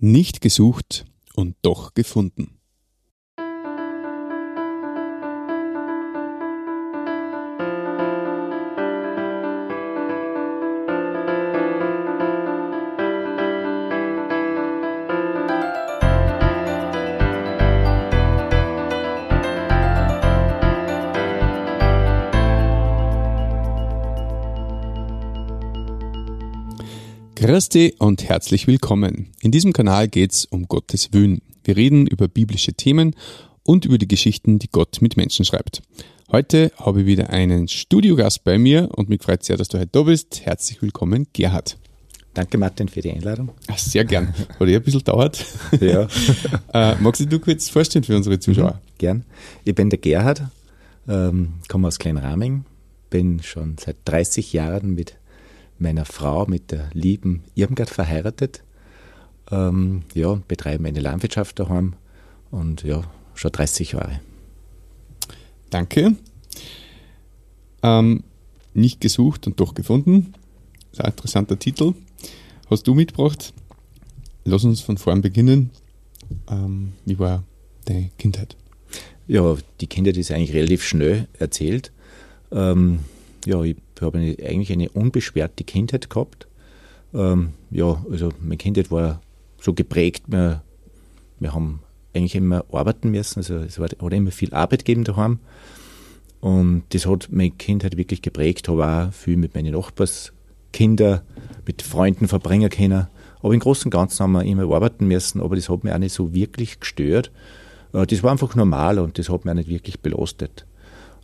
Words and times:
Nicht 0.00 0.40
gesucht 0.40 1.06
und 1.34 1.56
doch 1.62 1.94
gefunden. 1.94 2.57
Christi 27.58 27.96
und 27.98 28.22
herzlich 28.22 28.68
willkommen. 28.68 29.30
In 29.40 29.50
diesem 29.50 29.72
Kanal 29.72 30.06
geht 30.06 30.30
es 30.30 30.44
um 30.44 30.68
Gottes 30.68 31.12
Willen. 31.12 31.42
Wir 31.64 31.76
reden 31.76 32.06
über 32.06 32.28
biblische 32.28 32.72
Themen 32.72 33.16
und 33.64 33.84
über 33.84 33.98
die 33.98 34.06
Geschichten, 34.06 34.60
die 34.60 34.68
Gott 34.70 34.98
mit 35.02 35.16
Menschen 35.16 35.44
schreibt. 35.44 35.82
Heute 36.30 36.70
habe 36.76 37.00
ich 37.00 37.06
wieder 37.08 37.30
einen 37.30 37.66
Studiogast 37.66 38.44
bei 38.44 38.58
mir 38.58 38.90
und 38.94 39.08
mich 39.08 39.20
freut 39.24 39.42
sehr, 39.42 39.56
dass 39.56 39.66
du 39.66 39.78
heute 39.80 39.90
da 39.90 40.02
bist. 40.02 40.42
Herzlich 40.46 40.80
willkommen, 40.82 41.26
Gerhard. 41.32 41.78
Danke, 42.32 42.58
Martin, 42.58 42.86
für 42.86 43.00
die 43.00 43.10
Einladung. 43.10 43.50
Ach, 43.66 43.76
sehr 43.76 44.04
gern. 44.04 44.32
Hat 44.60 44.68
eh 44.68 44.76
ein 44.76 44.82
bisschen 44.84 45.02
dauert. 45.02 45.44
Ja. 45.80 46.06
äh, 46.72 46.94
magst 47.00 47.22
du 47.22 47.26
dich 47.26 47.40
kurz 47.40 47.68
vorstellen 47.68 48.04
für 48.04 48.14
unsere 48.14 48.38
Zuschauer? 48.38 48.74
Mhm, 48.74 48.98
gern. 48.98 49.24
Ich 49.64 49.74
bin 49.74 49.90
der 49.90 49.98
Gerhard, 49.98 50.44
ähm, 51.08 51.54
komme 51.66 51.88
aus 51.88 51.98
Kleinraming, 51.98 52.66
bin 53.10 53.42
schon 53.42 53.74
seit 53.80 53.96
30 54.04 54.52
Jahren 54.52 54.94
mit 54.94 55.17
meiner 55.80 56.04
Frau, 56.04 56.46
mit 56.46 56.70
der 56.70 56.90
lieben 56.92 57.42
Irmgard 57.54 57.90
verheiratet. 57.90 58.62
Ähm, 59.50 60.02
ja, 60.14 60.40
betreiben 60.48 60.86
eine 60.86 61.00
Landwirtschaft 61.00 61.58
daheim 61.58 61.94
und 62.50 62.82
ja, 62.82 63.02
schon 63.34 63.52
30 63.52 63.92
Jahre. 63.92 64.20
Danke. 65.70 66.16
Ähm, 67.82 68.24
nicht 68.74 69.00
gesucht 69.00 69.46
und 69.46 69.60
doch 69.60 69.74
gefunden. 69.74 70.34
Das 70.90 70.98
ist 70.98 71.04
ein 71.04 71.10
interessanter 71.10 71.58
Titel. 71.58 71.94
Hast 72.70 72.86
du 72.86 72.94
mitgebracht? 72.94 73.52
Lass 74.44 74.64
uns 74.64 74.80
von 74.80 74.98
vorn 74.98 75.20
beginnen. 75.20 75.70
Ähm, 76.50 76.92
wie 77.04 77.18
war 77.18 77.44
deine 77.84 78.10
Kindheit? 78.18 78.56
Ja, 79.26 79.56
die 79.80 79.86
Kindheit 79.86 80.16
ist 80.16 80.30
eigentlich 80.30 80.54
relativ 80.54 80.82
schnell 80.84 81.28
erzählt. 81.38 81.92
Ähm, 82.50 83.00
ja, 83.44 83.62
ich 83.62 83.76
habe 84.02 84.18
eine, 84.18 84.36
eigentlich 84.44 84.72
eine 84.72 84.88
unbeschwerte 84.90 85.64
Kindheit 85.64 86.10
gehabt. 86.10 86.48
Ähm, 87.14 87.54
ja, 87.70 88.04
also 88.10 88.30
meine 88.40 88.56
Kindheit 88.56 88.90
war 88.90 89.20
so 89.60 89.72
geprägt, 89.72 90.24
wir, 90.26 90.62
wir 91.38 91.54
haben 91.54 91.80
eigentlich 92.14 92.34
immer 92.34 92.64
arbeiten 92.72 93.10
müssen, 93.10 93.40
also 93.40 93.56
es 93.56 93.78
war, 93.78 93.88
hat 93.88 94.12
immer 94.12 94.30
viel 94.30 94.52
Arbeit 94.54 94.80
gegeben 94.84 95.04
daheim. 95.04 95.38
Und 96.40 96.84
das 96.90 97.06
hat 97.06 97.28
meine 97.30 97.50
Kindheit 97.50 97.96
wirklich 97.96 98.22
geprägt, 98.22 98.68
habe 98.68 98.86
auch 98.86 99.12
viel 99.12 99.36
mit 99.36 99.54
meinen 99.54 99.72
Nachbarskindern, 99.72 101.22
mit 101.66 101.82
Freunden 101.82 102.28
verbringen 102.28 102.70
können. 102.70 103.08
Aber 103.40 103.54
im 103.54 103.60
Großen 103.60 103.86
und 103.86 103.90
Ganzen 103.90 104.22
haben 104.22 104.32
wir 104.32 104.44
immer 104.44 104.72
arbeiten 104.72 105.06
müssen, 105.06 105.40
aber 105.40 105.56
das 105.56 105.68
hat 105.68 105.84
mich 105.84 105.92
auch 105.92 105.98
nicht 105.98 106.14
so 106.14 106.34
wirklich 106.34 106.80
gestört. 106.80 107.30
Äh, 107.92 108.06
das 108.06 108.22
war 108.22 108.32
einfach 108.32 108.54
normal 108.54 108.98
und 108.98 109.18
das 109.18 109.28
hat 109.28 109.44
mich 109.44 109.52
auch 109.52 109.56
nicht 109.56 109.68
wirklich 109.68 110.00
belastet. 110.00 110.66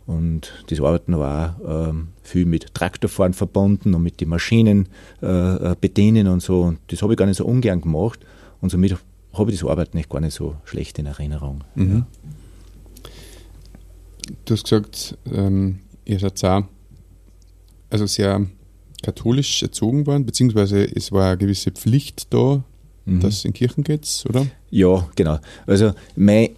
Und 0.05 0.53
das 0.67 0.79
Arbeiten 0.79 1.17
war 1.17 1.59
ähm, 1.67 2.09
viel 2.21 2.45
mit 2.45 2.73
Traktorfahren 2.75 3.33
verbunden 3.33 3.95
und 3.95 4.03
mit 4.03 4.21
den 4.21 4.29
Maschinen 4.29 4.87
äh, 5.21 5.71
äh, 5.71 5.75
bedienen 5.79 6.27
und 6.27 6.41
so. 6.41 6.61
Und 6.61 6.79
das 6.87 7.01
habe 7.01 7.13
ich 7.13 7.17
gar 7.17 7.25
nicht 7.25 7.37
so 7.37 7.45
ungern 7.45 7.81
gemacht. 7.81 8.19
Und 8.61 8.69
somit 8.69 8.95
habe 9.33 9.51
ich 9.51 9.59
das 9.59 9.67
Arbeiten 9.67 9.97
nicht 9.97 10.09
gar 10.09 10.21
nicht 10.21 10.35
so 10.35 10.55
schlecht 10.63 10.99
in 10.99 11.07
Erinnerung. 11.07 11.63
Mhm. 11.73 11.91
Ja. 11.91 13.09
Du 14.45 14.53
hast 14.53 14.63
gesagt, 14.63 15.17
ähm, 15.31 15.79
ihr 16.05 16.19
seid 16.19 16.43
auch 16.43 16.63
also 17.89 18.05
sehr 18.05 18.45
katholisch 19.03 19.61
erzogen 19.61 20.07
worden, 20.07 20.25
beziehungsweise 20.25 20.83
es 20.83 21.11
war 21.11 21.29
eine 21.29 21.37
gewisse 21.37 21.71
Pflicht 21.71 22.33
da, 22.33 22.63
mhm. 23.05 23.19
dass 23.19 23.35
es 23.35 23.45
in 23.45 23.53
Kirchen 23.53 23.83
geht, 23.83 24.23
oder? 24.27 24.47
Ja, 24.71 25.07
genau. 25.15 25.39
Also 25.67 25.93
mein 26.15 26.49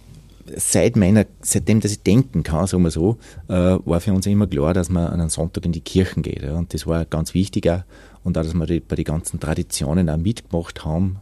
seit 0.56 0.96
meiner, 0.96 1.26
seitdem, 1.40 1.80
dass 1.80 1.92
ich 1.92 2.02
denken 2.02 2.42
kann, 2.42 2.66
sagen 2.66 2.82
wir 2.82 2.90
so, 2.90 3.18
äh, 3.48 3.52
war 3.52 4.00
für 4.00 4.12
uns 4.12 4.26
immer 4.26 4.46
klar, 4.46 4.74
dass 4.74 4.88
man 4.88 5.06
an 5.06 5.20
einem 5.20 5.30
Sonntag 5.30 5.64
in 5.64 5.72
die 5.72 5.80
Kirchen 5.80 6.22
geht. 6.22 6.42
Ja. 6.42 6.56
Und 6.56 6.74
das 6.74 6.86
war 6.86 7.04
ganz 7.04 7.34
wichtig 7.34 7.68
auch. 7.70 7.82
Und 8.24 8.36
auch, 8.36 8.42
dass 8.42 8.54
wir 8.54 8.66
die, 8.66 8.80
bei 8.80 8.96
den 8.96 9.04
ganzen 9.04 9.40
Traditionen 9.40 10.10
auch 10.10 10.16
mitgemacht 10.16 10.84
haben. 10.84 11.18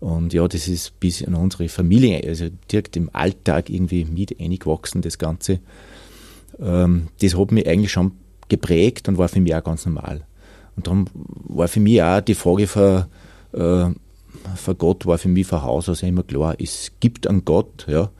Und 0.00 0.32
ja, 0.32 0.46
das 0.46 0.68
ist 0.68 1.00
bis 1.00 1.22
in 1.22 1.34
unsere 1.34 1.68
Familie, 1.68 2.22
also 2.26 2.48
direkt 2.70 2.96
im 2.96 3.08
Alltag 3.12 3.70
irgendwie 3.70 4.04
mit 4.04 4.38
eingewachsen, 4.38 5.00
das 5.00 5.18
Ganze. 5.18 5.60
Ähm, 6.60 7.08
das 7.20 7.36
hat 7.36 7.52
mich 7.52 7.66
eigentlich 7.66 7.92
schon 7.92 8.12
geprägt 8.48 9.08
und 9.08 9.18
war 9.18 9.28
für 9.28 9.40
mich 9.40 9.54
auch 9.54 9.64
ganz 9.64 9.86
normal. 9.86 10.26
Und 10.76 10.86
darum 10.86 11.06
war 11.14 11.68
für 11.68 11.80
mich 11.80 12.02
auch 12.02 12.20
die 12.20 12.34
Frage 12.34 12.66
von, 12.66 13.04
äh, 13.52 13.86
von 14.56 14.78
Gott, 14.78 15.06
war 15.06 15.18
für 15.18 15.28
mich 15.28 15.46
von 15.46 15.62
Haus 15.62 15.88
aus 15.88 16.02
immer 16.02 16.22
klar, 16.22 16.54
es 16.58 16.92
gibt 17.00 17.26
einen 17.26 17.44
Gott, 17.44 17.86
ja, 17.88 18.10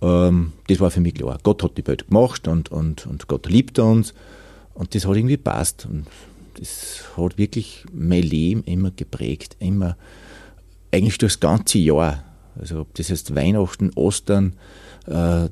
ähm, 0.00 0.52
das 0.68 0.80
war 0.80 0.90
für 0.90 1.00
mich 1.00 1.14
klar. 1.14 1.38
Gott 1.42 1.62
hat 1.62 1.76
die 1.76 1.86
Welt 1.86 2.08
gemacht 2.08 2.48
und, 2.48 2.70
und, 2.70 3.06
und 3.06 3.28
Gott 3.28 3.48
liebt 3.48 3.78
uns. 3.78 4.14
Und 4.74 4.94
das 4.94 5.06
hat 5.06 5.16
irgendwie 5.16 5.36
passt. 5.36 5.86
Und 5.90 6.06
das 6.58 7.04
hat 7.16 7.38
wirklich 7.38 7.84
mein 7.92 8.22
Leben 8.22 8.62
immer 8.64 8.90
geprägt. 8.90 9.56
Immer, 9.58 9.96
eigentlich 10.92 11.18
durchs 11.18 11.40
ganze 11.40 11.78
Jahr. 11.78 12.24
Also, 12.58 12.80
ob 12.80 12.94
das 12.94 13.10
heißt 13.10 13.34
Weihnachten, 13.34 13.90
Ostern, 13.94 14.54
äh, 15.06 15.48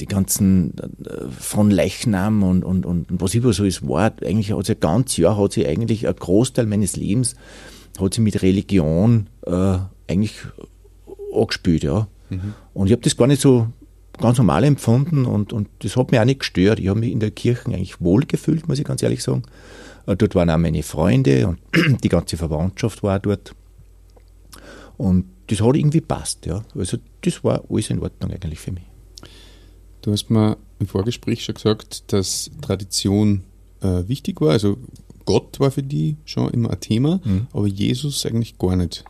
die 0.00 0.06
ganzen 0.06 0.74
äh, 0.78 1.30
von 1.30 1.70
Leichnam 1.70 2.42
und, 2.42 2.64
und, 2.64 2.84
und 2.84 3.06
was 3.08 3.34
immer 3.34 3.52
so 3.52 3.64
ist, 3.64 3.86
war, 3.88 4.12
eigentlich 4.22 4.52
hat 4.52 4.66
sich 4.66 4.76
ein 4.76 4.80
ganzes 4.80 5.16
Jahr, 5.16 5.38
hat 5.38 5.52
sich 5.52 5.66
eigentlich 5.66 6.06
ein 6.06 6.14
Großteil 6.14 6.66
meines 6.66 6.96
Lebens, 6.96 7.36
hat 7.98 8.14
sich 8.14 8.22
mit 8.22 8.42
Religion 8.42 9.28
äh, 9.46 9.78
eigentlich 10.08 10.34
angespielt, 11.32 11.84
ja. 11.84 12.08
Mhm. 12.30 12.54
Und 12.74 12.86
ich 12.86 12.92
habe 12.92 13.02
das 13.02 13.16
gar 13.16 13.26
nicht 13.26 13.40
so 13.40 13.68
ganz 14.18 14.38
normal 14.38 14.64
empfunden 14.64 15.26
und, 15.26 15.52
und 15.52 15.68
das 15.80 15.96
hat 15.96 16.10
mich 16.10 16.20
auch 16.20 16.24
nicht 16.24 16.40
gestört. 16.40 16.78
Ich 16.78 16.88
habe 16.88 17.00
mich 17.00 17.12
in 17.12 17.20
der 17.20 17.30
Kirche 17.30 17.66
eigentlich 17.66 18.00
wohl 18.00 18.24
gefühlt, 18.24 18.66
muss 18.68 18.78
ich 18.78 18.84
ganz 18.84 19.02
ehrlich 19.02 19.22
sagen. 19.22 19.42
Äh, 20.06 20.16
dort 20.16 20.34
waren 20.34 20.50
auch 20.50 20.58
meine 20.58 20.82
Freunde 20.82 21.48
und 21.48 21.58
die 22.02 22.08
ganze 22.08 22.36
Verwandtschaft 22.36 23.02
war 23.02 23.18
dort. 23.18 23.54
Und 24.96 25.26
das 25.48 25.60
hat 25.60 25.76
irgendwie 25.76 26.00
passt, 26.00 26.46
ja. 26.46 26.64
Also 26.74 26.98
das 27.20 27.44
war 27.44 27.62
alles 27.68 27.90
in 27.90 28.00
Ordnung 28.00 28.30
eigentlich 28.30 28.58
für 28.58 28.72
mich. 28.72 28.84
Du 30.02 30.12
hast 30.12 30.30
mir 30.30 30.56
im 30.78 30.86
Vorgespräch 30.86 31.44
schon 31.44 31.56
gesagt, 31.56 32.12
dass 32.12 32.50
Tradition 32.62 33.44
äh, 33.80 34.08
wichtig 34.08 34.40
war. 34.40 34.50
Also 34.50 34.78
Gott 35.24 35.58
war 35.60 35.70
für 35.70 35.82
die 35.82 36.16
schon 36.24 36.50
immer 36.50 36.70
ein 36.70 36.80
Thema, 36.80 37.20
mhm. 37.24 37.48
aber 37.52 37.66
Jesus 37.66 38.24
eigentlich 38.24 38.58
gar 38.58 38.76
nicht. 38.76 39.04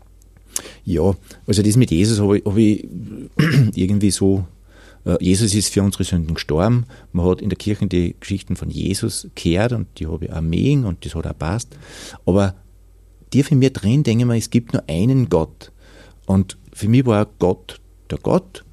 Ja, 0.84 1.14
also 1.46 1.62
das 1.62 1.76
mit 1.76 1.90
Jesus 1.90 2.20
habe 2.20 2.38
ich, 2.38 2.44
hab 2.44 2.56
ich 2.56 2.88
irgendwie 3.74 4.10
so 4.10 4.44
äh, 5.06 5.16
Jesus 5.20 5.54
ist 5.54 5.72
für 5.72 5.82
unsere 5.82 6.04
Sünden 6.04 6.34
gestorben. 6.34 6.86
Man 7.12 7.26
hat 7.26 7.40
in 7.40 7.48
der 7.48 7.56
Kirche 7.56 7.86
die 7.86 8.16
Geschichten 8.18 8.56
von 8.56 8.68
Jesus 8.68 9.28
gehört 9.34 9.72
und 9.72 9.86
die 9.98 10.06
habe 10.06 10.26
ich 10.26 10.32
auch 10.32 10.40
mögen 10.40 10.84
und 10.84 11.04
das 11.04 11.14
hat 11.14 11.26
auch 11.26 11.38
passt. 11.38 11.76
Aber 12.26 12.54
tief 13.30 13.50
in 13.50 13.60
mir 13.60 13.70
drin 13.70 14.02
denke 14.02 14.22
ich 14.22 14.26
mir, 14.26 14.36
es 14.36 14.50
gibt 14.50 14.72
nur 14.72 14.82
einen 14.88 15.28
Gott. 15.28 15.72
Und 16.26 16.58
für 16.72 16.88
mich 16.88 17.06
war 17.06 17.26
Gott 17.38 17.80
der 18.10 18.18
Gott 18.18 18.64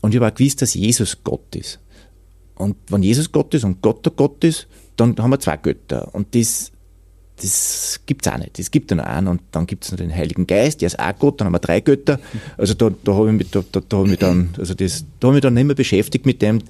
und 0.00 0.14
ich 0.14 0.20
auch 0.20 0.34
gewusst, 0.34 0.60
dass 0.60 0.74
Jesus 0.74 1.22
Gott 1.24 1.54
ist. 1.54 1.80
Und 2.56 2.76
wenn 2.88 3.02
Jesus 3.02 3.32
Gott 3.32 3.54
ist 3.54 3.64
und 3.64 3.80
Gott 3.80 4.04
der 4.04 4.12
Gott 4.12 4.44
ist, 4.44 4.66
dann 4.96 5.16
haben 5.18 5.30
wir 5.30 5.40
zwei 5.40 5.56
Götter. 5.56 6.14
Und 6.14 6.34
das 6.34 6.70
das 7.40 8.00
gibt 8.06 8.26
es 8.26 8.32
auch 8.32 8.38
nicht. 8.38 8.58
Es 8.58 8.70
gibt 8.70 8.90
nur 8.90 9.04
einen 9.04 9.26
und 9.26 9.42
dann 9.50 9.66
gibt 9.66 9.84
es 9.84 9.90
noch 9.90 9.98
den 9.98 10.14
Heiligen 10.14 10.46
Geist, 10.46 10.80
der 10.80 10.86
ist 10.86 10.98
auch 10.98 11.18
Gott, 11.18 11.40
dann 11.40 11.46
haben 11.46 11.54
wir 11.54 11.58
drei 11.58 11.80
Götter. 11.80 12.20
Also 12.56 12.74
da, 12.74 12.90
da 13.02 13.14
habe 13.14 13.28
ich 13.28 13.36
mich, 13.36 13.50
da, 13.50 13.64
da, 13.72 13.80
da 13.88 13.96
hab 13.98 14.06
ich 14.06 14.18
dann, 14.18 14.50
also 14.58 14.74
das, 14.74 15.04
da 15.20 15.28
habe 15.28 15.38
ich 15.38 15.42
dann 15.42 15.54
nicht 15.54 15.64
mehr 15.64 15.74
beschäftigt 15.74 16.26
mit 16.26 16.42
dem. 16.42 16.60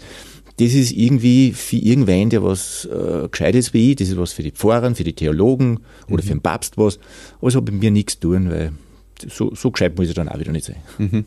Das 0.57 0.73
ist 0.73 0.93
irgendwie 0.93 1.53
für 1.53 1.77
irgendwen, 1.77 2.31
der 2.31 2.43
was 2.45 2.85
äh, 2.87 3.29
Gescheites 3.29 3.75
wie 3.75 3.91
ich, 3.91 3.97
das 3.97 4.09
ist 4.09 4.17
was 4.17 4.33
für 4.33 4.45
die 4.45 4.53
Pfarrer, 4.53 4.95
für 4.95 5.05
die 5.05 5.13
Theologen 5.13 5.81
oder 6.07 6.23
mhm. 6.23 6.27
für 6.27 6.35
den 6.35 6.41
Papst 6.41 6.79
was. 6.79 6.99
Aber 7.39 7.49
es 7.49 7.57
hat 7.57 7.65
mit 7.65 7.75
mir 7.75 7.91
nichts 7.91 8.15
zu 8.15 8.29
tun, 8.29 8.51
weil 8.51 8.73
so, 9.29 9.55
so 9.55 9.71
gescheit 9.71 9.99
muss 9.99 10.09
ich 10.09 10.15
dann 10.15 10.29
auch 10.29 10.39
wieder 10.39 10.53
nicht 10.53 10.65
sein. 10.65 10.77
Mhm. 10.99 11.25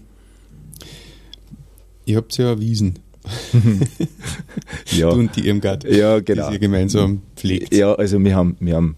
Ihr 2.06 2.18
habt 2.18 2.38
ja 2.38 2.48
erwiesen. 2.48 3.00
ja. 4.92 5.10
Du 5.10 5.20
und 5.20 5.36
die 5.36 5.48
Irmgard, 5.48 5.84
ja, 5.84 6.20
genau. 6.20 6.48
die 6.48 6.54
ihr 6.54 6.60
gemeinsam 6.60 7.22
pflegt. 7.36 7.74
Ja, 7.74 7.94
also 7.94 8.24
wir 8.24 8.36
haben, 8.36 8.56
wir 8.60 8.76
haben 8.76 8.96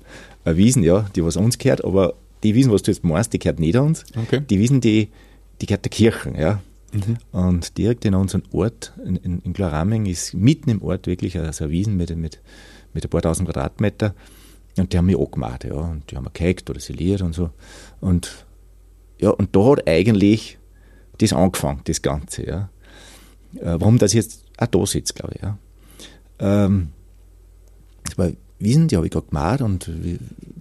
Wiesen, 0.57 0.83
ja, 0.83 1.05
die 1.15 1.23
was 1.23 1.35
uns 1.35 1.57
gehört, 1.57 1.83
aber 1.83 2.15
die 2.43 2.55
Wiesen, 2.55 2.71
was 2.71 2.83
du 2.83 2.91
jetzt 2.91 3.03
meinst, 3.03 3.33
die 3.33 3.39
gehört 3.39 3.59
nicht 3.59 3.75
uns. 3.75 4.05
Okay. 4.15 4.41
Die 4.49 4.59
Wiesen, 4.59 4.81
die, 4.81 5.09
die 5.61 5.65
gehört 5.65 5.85
der 5.85 5.91
Kirche, 5.91 6.33
ja. 6.37 6.61
Mhm. 6.91 7.17
Und 7.31 7.77
direkt 7.77 8.05
in 8.05 8.15
unserem 8.15 8.43
Ort, 8.51 8.93
in, 9.05 9.15
in, 9.17 9.39
in 9.41 9.53
Gloraming, 9.53 10.05
ist 10.05 10.33
mitten 10.33 10.69
im 10.69 10.81
Ort 10.81 11.07
wirklich 11.07 11.37
also 11.37 11.65
eine 11.65 11.73
Wiesen 11.73 11.97
mit, 11.97 12.15
mit, 12.15 12.39
mit 12.93 13.03
ein 13.03 13.09
paar 13.09 13.21
tausend 13.21 13.47
Quadratmeter. 13.47 14.15
Und 14.77 14.93
die 14.93 14.97
haben 14.97 15.05
mich 15.05 15.19
angemacht, 15.19 15.65
ja. 15.65 15.73
Und 15.73 16.09
die 16.09 16.15
haben 16.15 16.25
wir 16.25 16.31
gehackt 16.31 16.69
oder 16.69 16.79
siliert 16.79 17.21
und 17.21 17.33
so. 17.33 17.49
Und 17.99 18.45
ja, 19.19 19.29
und 19.31 19.55
da 19.55 19.71
hat 19.71 19.87
eigentlich 19.87 20.57
das 21.17 21.33
angefangen, 21.33 21.81
das 21.83 22.01
Ganze, 22.01 22.47
ja. 22.47 22.69
Äh, 23.55 23.79
warum 23.79 23.97
das 23.97 24.13
jetzt 24.13 24.45
auch 24.57 24.67
da 24.67 24.85
sitzt, 24.85 25.15
glaube 25.15 25.33
ich, 25.35 25.41
ja. 25.41 25.57
Ähm, 26.39 26.89
war 28.15 28.31
Wiesen, 28.59 28.87
die 28.87 28.97
habe 28.97 29.07
ich 29.07 29.11
gerade 29.11 29.27
gemacht 29.27 29.61
und 29.61 29.89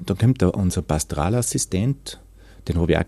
da 0.06 0.14
kommt 0.14 0.40
da 0.40 0.48
unser 0.48 0.82
Pastoralassistent, 0.82 2.20
den 2.68 2.78
habe 2.78 2.92
ich 2.92 2.98
auch, 2.98 3.04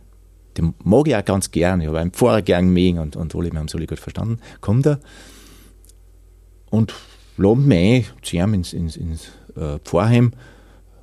den 0.56 0.74
mag 0.82 1.06
ich 1.06 1.16
auch 1.16 1.24
ganz 1.24 1.50
gerne, 1.50 1.84
ich 1.84 1.88
habe 1.88 2.00
einen 2.00 2.10
Pfarrer 2.10 2.42
gern 2.42 2.70
mögen 2.70 2.98
und, 2.98 3.16
und 3.16 3.34
alle, 3.34 3.52
wir 3.52 3.58
haben 3.58 3.66
es 3.66 3.74
alle 3.74 3.86
gut 3.86 4.00
verstanden, 4.00 4.40
kommt 4.60 4.86
er 4.86 5.00
und 6.70 6.94
laden 7.36 7.66
mich 7.66 8.10
ein 8.10 8.22
zu 8.22 8.36
ihm 8.36 8.54
ins, 8.54 8.72
ins, 8.72 8.96
ins 8.96 9.28
äh, 9.56 9.78
Pfarrheim, 9.78 10.32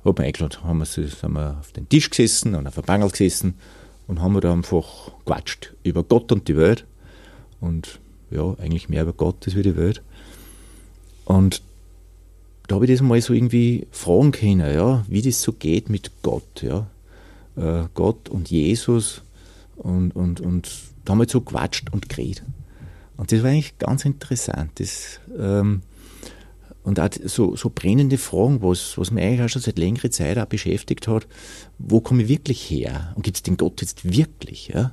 hat 0.04 0.18
mich 0.18 0.26
eingeladen, 0.26 0.64
haben 0.64 0.78
wir, 0.78 0.84
sind 0.84 1.22
wir 1.22 1.58
auf 1.58 1.72
den 1.72 1.88
Tisch 1.88 2.10
gesessen 2.10 2.54
und 2.54 2.66
auf 2.66 2.74
der 2.74 2.82
Bangel 2.82 3.10
gesessen 3.10 3.54
und 4.06 4.20
haben 4.20 4.38
da 4.40 4.52
einfach 4.52 5.12
gequatscht 5.24 5.74
über 5.82 6.02
Gott 6.02 6.30
und 6.30 6.46
die 6.48 6.56
Welt 6.56 6.84
und 7.60 8.00
ja, 8.30 8.54
eigentlich 8.58 8.88
mehr 8.88 9.02
über 9.02 9.12
Gott 9.12 9.46
als 9.46 9.54
über 9.54 9.62
die 9.62 9.76
Welt. 9.76 10.02
Und 11.24 11.62
da 12.68 12.76
habe 12.76 12.84
ich 12.84 12.92
das 12.92 13.00
mal 13.00 13.20
so 13.20 13.32
irgendwie 13.32 13.86
fragen 13.90 14.30
können, 14.30 14.72
ja, 14.72 15.04
wie 15.08 15.22
das 15.22 15.42
so 15.42 15.52
geht 15.52 15.88
mit 15.88 16.22
Gott, 16.22 16.62
ja. 16.62 16.86
Äh, 17.56 17.88
Gott 17.94 18.28
und 18.28 18.50
Jesus 18.50 19.22
und, 19.76 20.14
und, 20.14 20.40
und 20.40 20.70
da 21.04 21.12
haben 21.12 21.18
wir 21.18 21.28
so 21.28 21.40
gequatscht 21.40 21.90
und 21.92 22.08
geredet. 22.08 22.44
Und 23.16 23.32
das 23.32 23.42
war 23.42 23.50
eigentlich 23.50 23.78
ganz 23.78 24.04
interessant. 24.04 24.70
Das, 24.76 25.18
ähm, 25.36 25.82
und 26.84 27.00
auch 27.00 27.08
so, 27.24 27.56
so 27.56 27.70
brennende 27.74 28.18
Fragen, 28.18 28.62
was, 28.62 28.96
was 28.96 29.10
mich 29.10 29.24
eigentlich 29.24 29.42
auch 29.42 29.48
schon 29.48 29.62
seit 29.62 29.78
längerer 29.78 30.10
Zeit 30.10 30.38
auch 30.38 30.46
beschäftigt 30.46 31.08
hat, 31.08 31.26
wo 31.78 32.00
komme 32.00 32.22
ich 32.22 32.28
wirklich 32.28 32.70
her? 32.70 33.12
Und 33.16 33.22
gibt 33.22 33.38
es 33.38 33.42
den 33.42 33.56
Gott 33.56 33.80
jetzt 33.80 34.04
wirklich? 34.04 34.68
Ja? 34.68 34.92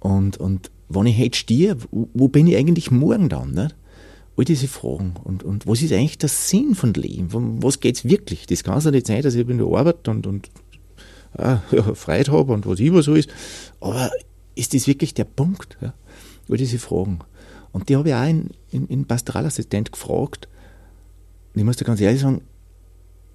Und, 0.00 0.38
und 0.38 0.70
wenn 0.88 1.06
ich 1.06 1.18
heute 1.18 1.36
stehe, 1.36 1.76
wo 1.90 2.28
bin 2.28 2.46
ich 2.46 2.56
eigentlich 2.56 2.90
morgen 2.90 3.28
dann? 3.28 3.52
Nicht? 3.52 3.74
All 4.36 4.44
diese 4.44 4.68
Fragen. 4.68 5.14
Und, 5.22 5.42
und 5.42 5.66
was 5.66 5.82
ist 5.82 5.92
eigentlich 5.92 6.18
der 6.18 6.28
Sinn 6.28 6.74
von 6.74 6.94
Leben? 6.94 7.32
Um 7.32 7.62
was 7.62 7.80
geht 7.80 7.96
es 7.96 8.04
wirklich? 8.04 8.46
Das 8.46 8.64
kann 8.64 8.78
es 8.78 8.84
ja 8.84 8.90
nicht 8.90 9.06
sein, 9.06 9.22
dass 9.22 9.34
ich 9.34 9.48
in 9.48 9.58
der 9.58 9.66
Arbeit 9.66 10.08
und, 10.08 10.26
und 10.26 10.50
äh, 11.38 11.56
ja, 11.70 11.94
Freude 11.94 12.32
habe 12.32 12.52
und 12.52 12.66
was 12.66 12.80
immer 12.80 13.02
so 13.02 13.14
ist. 13.14 13.30
Aber 13.80 14.10
ist 14.54 14.74
das 14.74 14.86
wirklich 14.86 15.14
der 15.14 15.24
Punkt? 15.24 15.76
Ja? 15.80 15.94
All 16.48 16.56
diese 16.56 16.78
Fragen. 16.78 17.20
Und 17.72 17.88
die 17.88 17.96
habe 17.96 18.08
ich 18.08 18.14
auch 18.14 18.28
in, 18.28 18.50
in, 18.70 18.86
in 18.86 19.04
Pastoralassistent 19.04 19.92
gefragt. 19.92 20.48
Und 21.52 21.60
ich 21.60 21.64
muss 21.64 21.76
dir 21.76 21.84
ganz 21.84 22.00
ehrlich 22.00 22.20
sagen, 22.20 22.42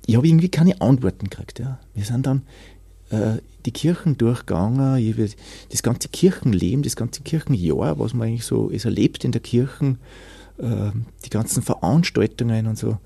ich 0.05 0.15
habe 0.15 0.27
irgendwie 0.27 0.49
keine 0.49 0.79
Antworten 0.81 1.29
gekriegt. 1.29 1.59
Ja. 1.59 1.79
Wir 1.93 2.05
sind 2.05 2.25
dann 2.25 2.43
äh, 3.09 3.37
die 3.65 3.71
Kirchen 3.71 4.17
durchgegangen, 4.17 5.33
das 5.69 5.83
ganze 5.83 6.07
Kirchenleben, 6.09 6.83
das 6.83 6.95
ganze 6.95 7.21
Kirchenjahr, 7.21 7.99
was 7.99 8.13
man 8.13 8.29
eigentlich 8.29 8.45
so 8.45 8.71
erlebt 8.71 9.23
in 9.23 9.31
der 9.31 9.41
Kirche, 9.41 9.97
äh, 10.59 10.91
die 11.25 11.29
ganzen 11.29 11.63
Veranstaltungen 11.63 12.67
und 12.67 12.77
so 12.77 12.97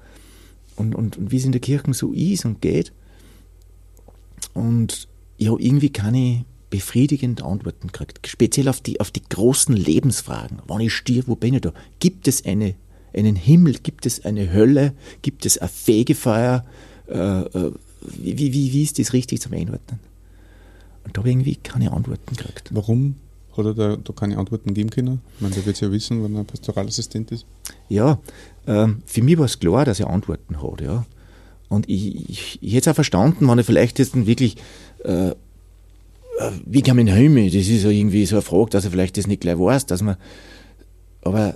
und, 0.76 0.96
und, 0.96 1.18
und 1.18 1.32
wie 1.32 1.38
es 1.38 1.46
in 1.46 1.52
der 1.52 1.62
Kirche 1.62 1.94
so 1.94 2.14
ist 2.14 2.46
und 2.46 2.62
geht. 2.62 2.92
Und 4.54 5.08
ich 5.38 5.48
habe 5.48 5.62
irgendwie 5.62 5.92
keine 5.92 6.46
befriedigenden 6.70 7.46
Antworten 7.46 7.88
gekriegt. 7.88 8.28
Speziell 8.28 8.68
auf 8.68 8.82
die, 8.82 9.00
auf 9.00 9.12
die 9.12 9.22
großen 9.22 9.76
Lebensfragen. 9.76 10.60
Wann 10.68 10.82
ich 10.82 10.94
stehe, 10.94 11.24
wo 11.28 11.36
bin 11.36 11.54
ich 11.54 11.62
da? 11.62 11.74
Gibt 12.00 12.28
es 12.28 12.46
eine, 12.46 12.76
einen 13.14 13.36
Himmel? 13.36 13.76
Gibt 13.84 14.06
es 14.06 14.26
eine 14.26 14.52
Hölle? 14.52 14.94
Gibt 15.22 15.46
es 15.46 15.58
ein 15.58 15.70
Fegefeuer? 15.70 16.66
Äh, 17.08 17.42
äh, 17.42 17.72
wie, 18.02 18.38
wie, 18.38 18.74
wie 18.74 18.84
ist 18.84 19.00
das 19.00 19.14
richtig 19.14 19.42
zum 19.42 19.54
Einordnen? 19.54 20.00
Und 21.04 21.16
da 21.16 21.20
habe 21.20 21.30
ich 21.30 21.36
irgendwie 21.36 21.56
keine 21.58 21.92
Antworten 21.92 22.36
gekriegt. 22.36 22.70
Warum 22.74 23.16
hat 23.58 23.66
er 23.66 23.74
da, 23.74 23.96
da 23.96 24.14
keine 24.14 24.38
Antworten 24.38 24.74
geben 24.74 24.90
können? 24.90 25.22
Ich 25.36 25.42
meine, 25.42 25.54
der 25.56 25.66
wird 25.66 25.80
ja 25.80 25.92
wissen, 25.92 26.24
wenn 26.24 26.36
er 26.36 26.44
Pastoralassistent 26.44 27.32
ist. 27.32 27.46
Ja, 27.90 28.20
ähm, 28.68 29.04
für 29.06 29.22
mich 29.22 29.38
war 29.38 29.46
es 29.46 29.60
klar, 29.60 29.86
dass 29.86 30.00
er 30.00 30.10
Antworten 30.10 30.62
hat, 30.62 30.82
ja. 30.82 31.06
Und 31.70 31.90
ich, 31.90 32.30
ich, 32.30 32.60
ich 32.62 32.74
hätte 32.74 32.90
es 32.90 32.94
auch 32.94 32.96
verstanden, 32.96 33.48
wenn 33.48 33.58
er 33.58 33.64
vielleicht 33.64 34.00
jetzt 34.00 34.16
wirklich, 34.28 34.58
äh, 35.04 35.30
äh 35.30 35.34
wie 36.66 36.82
kann 36.82 36.98
man 36.98 37.08
Himmel, 37.08 37.46
das 37.46 37.68
ist 37.68 37.84
ja 37.84 37.90
irgendwie 37.90 38.26
so 38.26 38.36
eine 38.36 38.42
Frage, 38.42 38.72
dass 38.72 38.86
er 38.86 38.92
vielleicht 38.92 39.18
das 39.18 39.28
nicht 39.28 39.42
gleich 39.42 39.58
weiß, 39.58 39.86
dass 39.86 40.02
man, 40.02 40.18
aber 41.22 41.56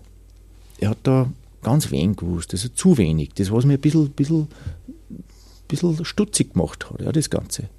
er 0.80 0.90
hat 0.90 1.00
da 1.04 1.30
ganz 1.64 1.92
wenig 1.92 2.18
gewusst, 2.18 2.54
also 2.54 2.70
zu 2.70 2.98
wenig, 2.98 3.34
das 3.36 3.52
was 3.52 3.66
mir 3.66 3.74
ein 3.74 3.82
bisschen, 3.82 4.10
bisschen, 4.10 4.48
bisschen 5.68 6.06
stutzig 6.06 6.54
gemacht 6.54 6.90
hat, 6.90 7.02
ja, 7.02 7.12
das 7.12 7.30
Ganze. 7.30 7.70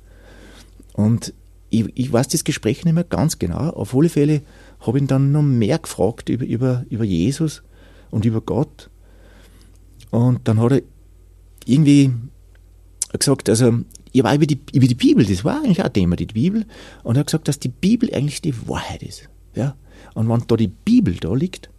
Und 0.92 1.32
ich, 1.70 1.86
ich 1.94 2.12
weiß 2.12 2.28
das 2.28 2.44
Gespräch 2.44 2.84
nicht 2.84 2.94
mehr 2.94 3.04
ganz 3.04 3.38
genau. 3.38 3.70
Auf 3.70 3.94
alle 3.94 4.08
Fälle 4.08 4.42
habe 4.80 4.98
ich 4.98 5.02
ihn 5.02 5.08
dann 5.08 5.32
noch 5.32 5.42
mehr 5.42 5.78
gefragt 5.78 6.28
über, 6.28 6.44
über, 6.44 6.84
über 6.88 7.04
Jesus 7.04 7.62
und 8.10 8.24
über 8.24 8.40
Gott. 8.40 8.90
Und 10.10 10.46
dann 10.48 10.60
hat 10.60 10.72
er 10.72 10.82
irgendwie 11.66 12.10
gesagt, 13.12 13.48
also 13.48 13.80
ich 14.12 14.22
war 14.22 14.34
über 14.34 14.46
die, 14.46 14.60
über 14.72 14.86
die 14.86 14.94
Bibel, 14.94 15.24
das 15.24 15.44
war 15.44 15.62
eigentlich 15.62 15.80
auch 15.80 15.86
ein 15.86 15.92
Thema, 15.92 16.16
die 16.16 16.26
Bibel, 16.26 16.64
und 17.02 17.16
er 17.16 17.20
hat 17.20 17.26
gesagt, 17.26 17.48
dass 17.48 17.58
die 17.58 17.68
Bibel 17.68 18.12
eigentlich 18.14 18.40
die 18.40 18.68
Wahrheit 18.68 19.02
ist. 19.02 19.28
Ja? 19.54 19.76
Und 20.14 20.28
wenn 20.28 20.42
da 20.46 20.56
die 20.56 20.68
Bibel 20.68 21.14
da 21.14 21.34
liegt 21.34 21.70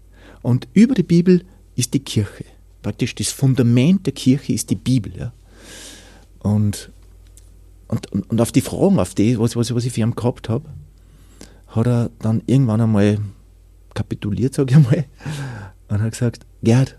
und 0.42 0.68
über 0.74 0.94
die 0.94 1.04
Bibel 1.04 1.44
ist 1.76 1.94
die 1.94 2.00
Kirche, 2.00 2.46
praktisch 2.84 3.16
das 3.16 3.30
Fundament 3.30 4.06
der 4.06 4.14
Kirche 4.14 4.54
ist 4.54 4.70
die 4.70 4.76
Bibel. 4.76 5.12
Ja? 5.18 5.34
Und 6.40 6.92
und, 7.90 8.12
und, 8.12 8.30
und 8.30 8.40
auf 8.40 8.52
die 8.52 8.62
Fragen, 8.62 9.00
auf 9.00 9.14
die, 9.14 9.38
was, 9.38 9.56
was, 9.56 9.74
was 9.76 9.84
ich 9.84 9.92
für 9.92 10.02
ihn 10.02 10.16
gehabt 10.16 10.48
habe, 10.48 10.66
hat 11.68 11.88
er 11.88 12.10
dann 12.20 12.42
irgendwann 12.46 12.82
einmal 12.82 13.18
kapituliert, 13.94 14.54
sage 14.54 14.72
ich 14.72 14.78
einmal, 14.78 15.06
und 15.90 16.02
hat 16.02 16.12
gesagt, 16.12 16.46
Gerd, 16.64 16.96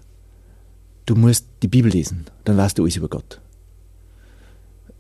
du 1.07 1.15
musst 1.15 1.47
die 1.63 1.69
Bibel 1.69 1.91
lesen, 1.91 2.27
dann 2.45 2.57
weißt 2.57 2.77
du 2.77 2.83
alles 2.83 2.97
über 2.97 3.09
Gott. 3.09 3.41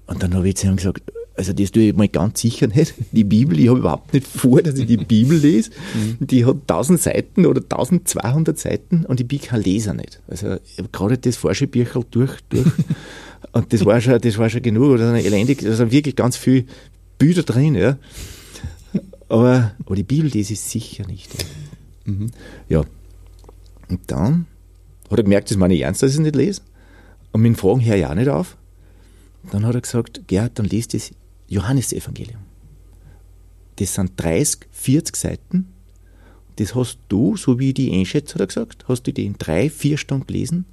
Und 0.06 0.22
dann 0.22 0.34
habe 0.34 0.48
ich 0.48 0.56
zu 0.56 0.66
ihm 0.66 0.76
gesagt, 0.76 1.12
also 1.36 1.52
das 1.52 1.70
tue 1.70 1.84
ich 1.84 1.96
mal 1.96 2.08
ganz 2.08 2.40
sicher 2.40 2.66
nicht. 2.66 2.94
Die 3.12 3.24
Bibel, 3.24 3.58
ich 3.58 3.68
habe 3.68 3.78
überhaupt 3.78 4.12
nicht 4.12 4.26
vor, 4.26 4.60
dass 4.60 4.78
ich 4.78 4.86
die 4.86 4.96
Bibel 4.96 5.38
lese. 5.38 5.70
Mhm. 5.94 6.26
Die 6.26 6.44
hat 6.44 6.56
1000 6.68 7.00
Seiten 7.00 7.46
oder 7.46 7.62
1200 7.62 8.58
Seiten 8.58 9.06
und 9.06 9.20
ich 9.20 9.26
bin 9.26 9.40
kein 9.40 9.62
Leser 9.62 9.94
nicht. 9.94 10.20
Also 10.28 10.56
ich 10.64 10.78
habe 10.78 10.88
gerade 10.92 11.18
das 11.18 11.36
Forschebücher 11.36 12.02
durch, 12.10 12.40
durch 12.48 12.66
Und 13.52 13.72
das 13.72 13.84
war 13.84 14.00
schon, 14.00 14.20
das 14.20 14.38
war 14.38 14.50
schon 14.50 14.62
genug, 14.62 14.92
oder 14.92 15.14
elendig, 15.14 15.60
da 15.62 15.74
sind 15.74 15.92
wirklich 15.92 16.16
ganz 16.16 16.36
viele 16.36 16.66
Bücher 17.18 17.42
drin, 17.42 17.74
ja. 17.74 17.98
Aber, 19.28 19.74
aber 19.84 19.94
die 19.94 20.02
Bibel, 20.02 20.30
das 20.30 20.50
ist 20.50 20.70
sicher 20.70 21.06
nicht. 21.06 21.32
Ja. 21.34 22.12
Mhm. 22.12 22.30
ja. 22.68 22.84
Und 23.88 24.00
dann 24.08 24.46
hat 25.10 25.18
er 25.18 25.24
gemerkt, 25.24 25.50
das 25.50 25.56
meine 25.56 25.74
ich 25.74 25.82
ernst, 25.82 26.02
dass 26.02 26.10
ich 26.10 26.16
es 26.16 26.22
nicht 26.22 26.36
lese. 26.36 26.62
Und 27.32 27.42
mit 27.42 27.50
den 27.50 27.56
Fragen 27.56 27.84
höre 27.84 27.96
ich 27.96 28.06
auch 28.06 28.14
nicht 28.14 28.28
auf. 28.28 28.56
Dann 29.50 29.64
hat 29.66 29.74
er 29.74 29.80
gesagt, 29.80 30.22
Gerhard, 30.26 30.58
dann 30.58 30.66
liest 30.66 30.94
das 30.94 31.12
Johannesevangelium. 31.48 32.40
Das 33.76 33.94
sind 33.94 34.12
30, 34.16 34.66
40 34.70 35.16
Seiten. 35.16 35.72
Das 36.56 36.74
hast 36.74 36.98
du, 37.08 37.36
so 37.36 37.58
wie 37.58 37.68
ich 37.68 37.74
die 37.74 37.92
einschätze, 37.92 38.34
hat 38.34 38.40
er 38.40 38.46
gesagt, 38.48 38.84
hast 38.88 39.04
du 39.04 39.12
die 39.12 39.24
in 39.24 39.36
drei, 39.38 39.70
vier 39.70 39.96
Stunden 39.96 40.26
gelesen 40.26 40.66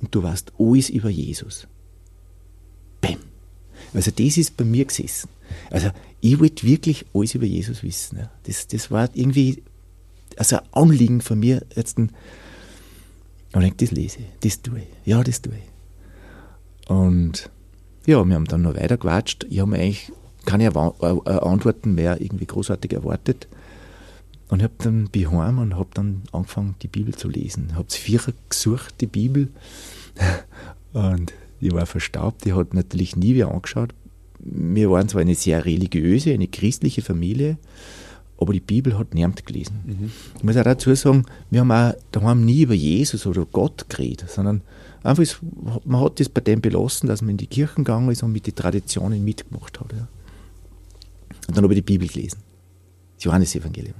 und 0.00 0.14
du 0.14 0.22
weißt 0.22 0.52
alles 0.58 0.90
über 0.90 1.08
Jesus. 1.08 1.66
Also 3.94 4.10
das 4.10 4.36
ist 4.36 4.56
bei 4.56 4.64
mir 4.64 4.84
gesessen. 4.84 5.28
Also 5.70 5.90
ich 6.20 6.38
wollte 6.40 6.66
wirklich 6.66 7.06
alles 7.14 7.34
über 7.34 7.46
Jesus 7.46 7.82
wissen. 7.82 8.28
Das, 8.44 8.66
das 8.66 8.90
war 8.90 9.08
irgendwie 9.14 9.62
also 10.36 10.56
ein 10.56 10.62
Anliegen 10.72 11.20
von 11.20 11.38
mir, 11.38 11.62
jetzt 11.74 11.98
ein, 11.98 12.10
und 13.52 13.62
ich 13.62 13.76
das 13.76 13.92
lese 13.92 14.18
ich, 14.18 14.26
das 14.40 14.62
tue 14.62 14.80
ich, 14.80 14.86
ja, 15.04 15.22
das 15.22 15.40
tue 15.42 15.54
ich. 15.54 16.90
Und 16.90 17.50
ja, 18.06 18.22
wir 18.24 18.34
haben 18.34 18.44
dann 18.46 18.62
noch 18.62 18.74
weiter 18.74 18.96
gequatscht. 18.96 19.46
Ich 19.48 19.60
habe 19.60 19.70
mir 19.70 19.78
eigentlich 19.78 20.12
keine 20.44 20.66
äh, 20.66 21.30
Antworten 21.30 21.94
mehr 21.94 22.20
irgendwie 22.20 22.46
großartig 22.46 22.92
erwartet. 22.92 23.48
Und 24.48 24.60
ich 24.60 24.64
habe 24.64 24.74
dann 24.78 25.08
bin 25.08 25.30
heim 25.30 25.58
und 25.58 25.76
habe 25.76 25.88
dann 25.94 26.22
angefangen, 26.32 26.74
die 26.82 26.88
Bibel 26.88 27.14
zu 27.14 27.28
lesen. 27.28 27.68
Ich 27.70 27.74
habe 27.76 27.86
es 27.88 27.96
vierer 27.96 28.32
gesucht, 28.48 29.00
die 29.00 29.06
Bibel. 29.06 29.48
Und 30.92 31.32
die 31.64 31.72
war 31.72 31.86
verstaubt, 31.86 32.44
die 32.44 32.52
hat 32.52 32.74
natürlich 32.74 33.16
nie 33.16 33.34
wieder 33.34 33.50
angeschaut. 33.50 33.94
Wir 34.38 34.90
waren 34.90 35.08
zwar 35.08 35.22
eine 35.22 35.34
sehr 35.34 35.64
religiöse, 35.64 36.34
eine 36.34 36.46
christliche 36.46 37.00
Familie, 37.00 37.56
aber 38.36 38.52
die 38.52 38.60
Bibel 38.60 38.98
hat 38.98 39.14
niemand 39.14 39.46
gelesen. 39.46 39.80
Mhm. 39.86 40.12
Ich 40.36 40.42
muss 40.44 40.58
auch 40.58 40.64
dazu 40.64 40.94
sagen, 40.94 41.24
wir 41.50 41.60
haben 41.60 41.72
auch 41.72 41.94
daheim 42.12 42.44
nie 42.44 42.62
über 42.62 42.74
Jesus 42.74 43.26
oder 43.26 43.46
Gott 43.46 43.88
geredet, 43.88 44.28
sondern 44.28 44.60
einfach, 45.02 45.22
ist, 45.22 45.40
man 45.86 46.02
hat 46.02 46.20
das 46.20 46.28
bei 46.28 46.42
dem 46.42 46.60
belassen, 46.60 47.08
dass 47.08 47.22
man 47.22 47.30
in 47.30 47.36
die 47.38 47.46
Kirchen 47.46 47.84
gegangen 47.84 48.10
ist 48.10 48.22
und 48.22 48.32
mit 48.32 48.46
den 48.46 48.54
Traditionen 48.54 49.24
mitgemacht 49.24 49.80
hat. 49.80 49.92
Ja. 49.92 50.06
Und 51.48 51.56
dann 51.56 51.64
habe 51.64 51.72
ich 51.72 51.78
die 51.78 51.92
Bibel 51.92 52.06
gelesen. 52.06 52.40
Das 53.16 53.24
Johannesevangelium. 53.24 53.94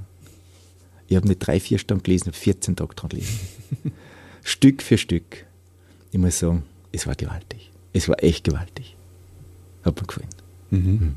Ich 1.06 1.16
habe 1.16 1.26
nicht 1.26 1.38
drei, 1.38 1.60
vier 1.60 1.78
Stunden 1.78 2.02
gelesen, 2.02 2.26
habe 2.26 2.36
14 2.36 2.76
Tage 2.76 2.94
dran 2.94 3.08
gelesen. 3.08 3.40
Stück 4.42 4.82
für 4.82 4.98
Stück. 4.98 5.46
Ich 6.10 6.18
muss 6.18 6.38
sagen, 6.38 6.64
es 6.94 7.06
war 7.06 7.14
gewaltig. 7.14 7.70
Es 7.92 8.08
war 8.08 8.22
echt 8.22 8.44
gewaltig. 8.44 8.96
Hat 9.84 10.00
mir 10.00 10.06
gefallen. 10.06 10.28
Mhm. 10.70 11.16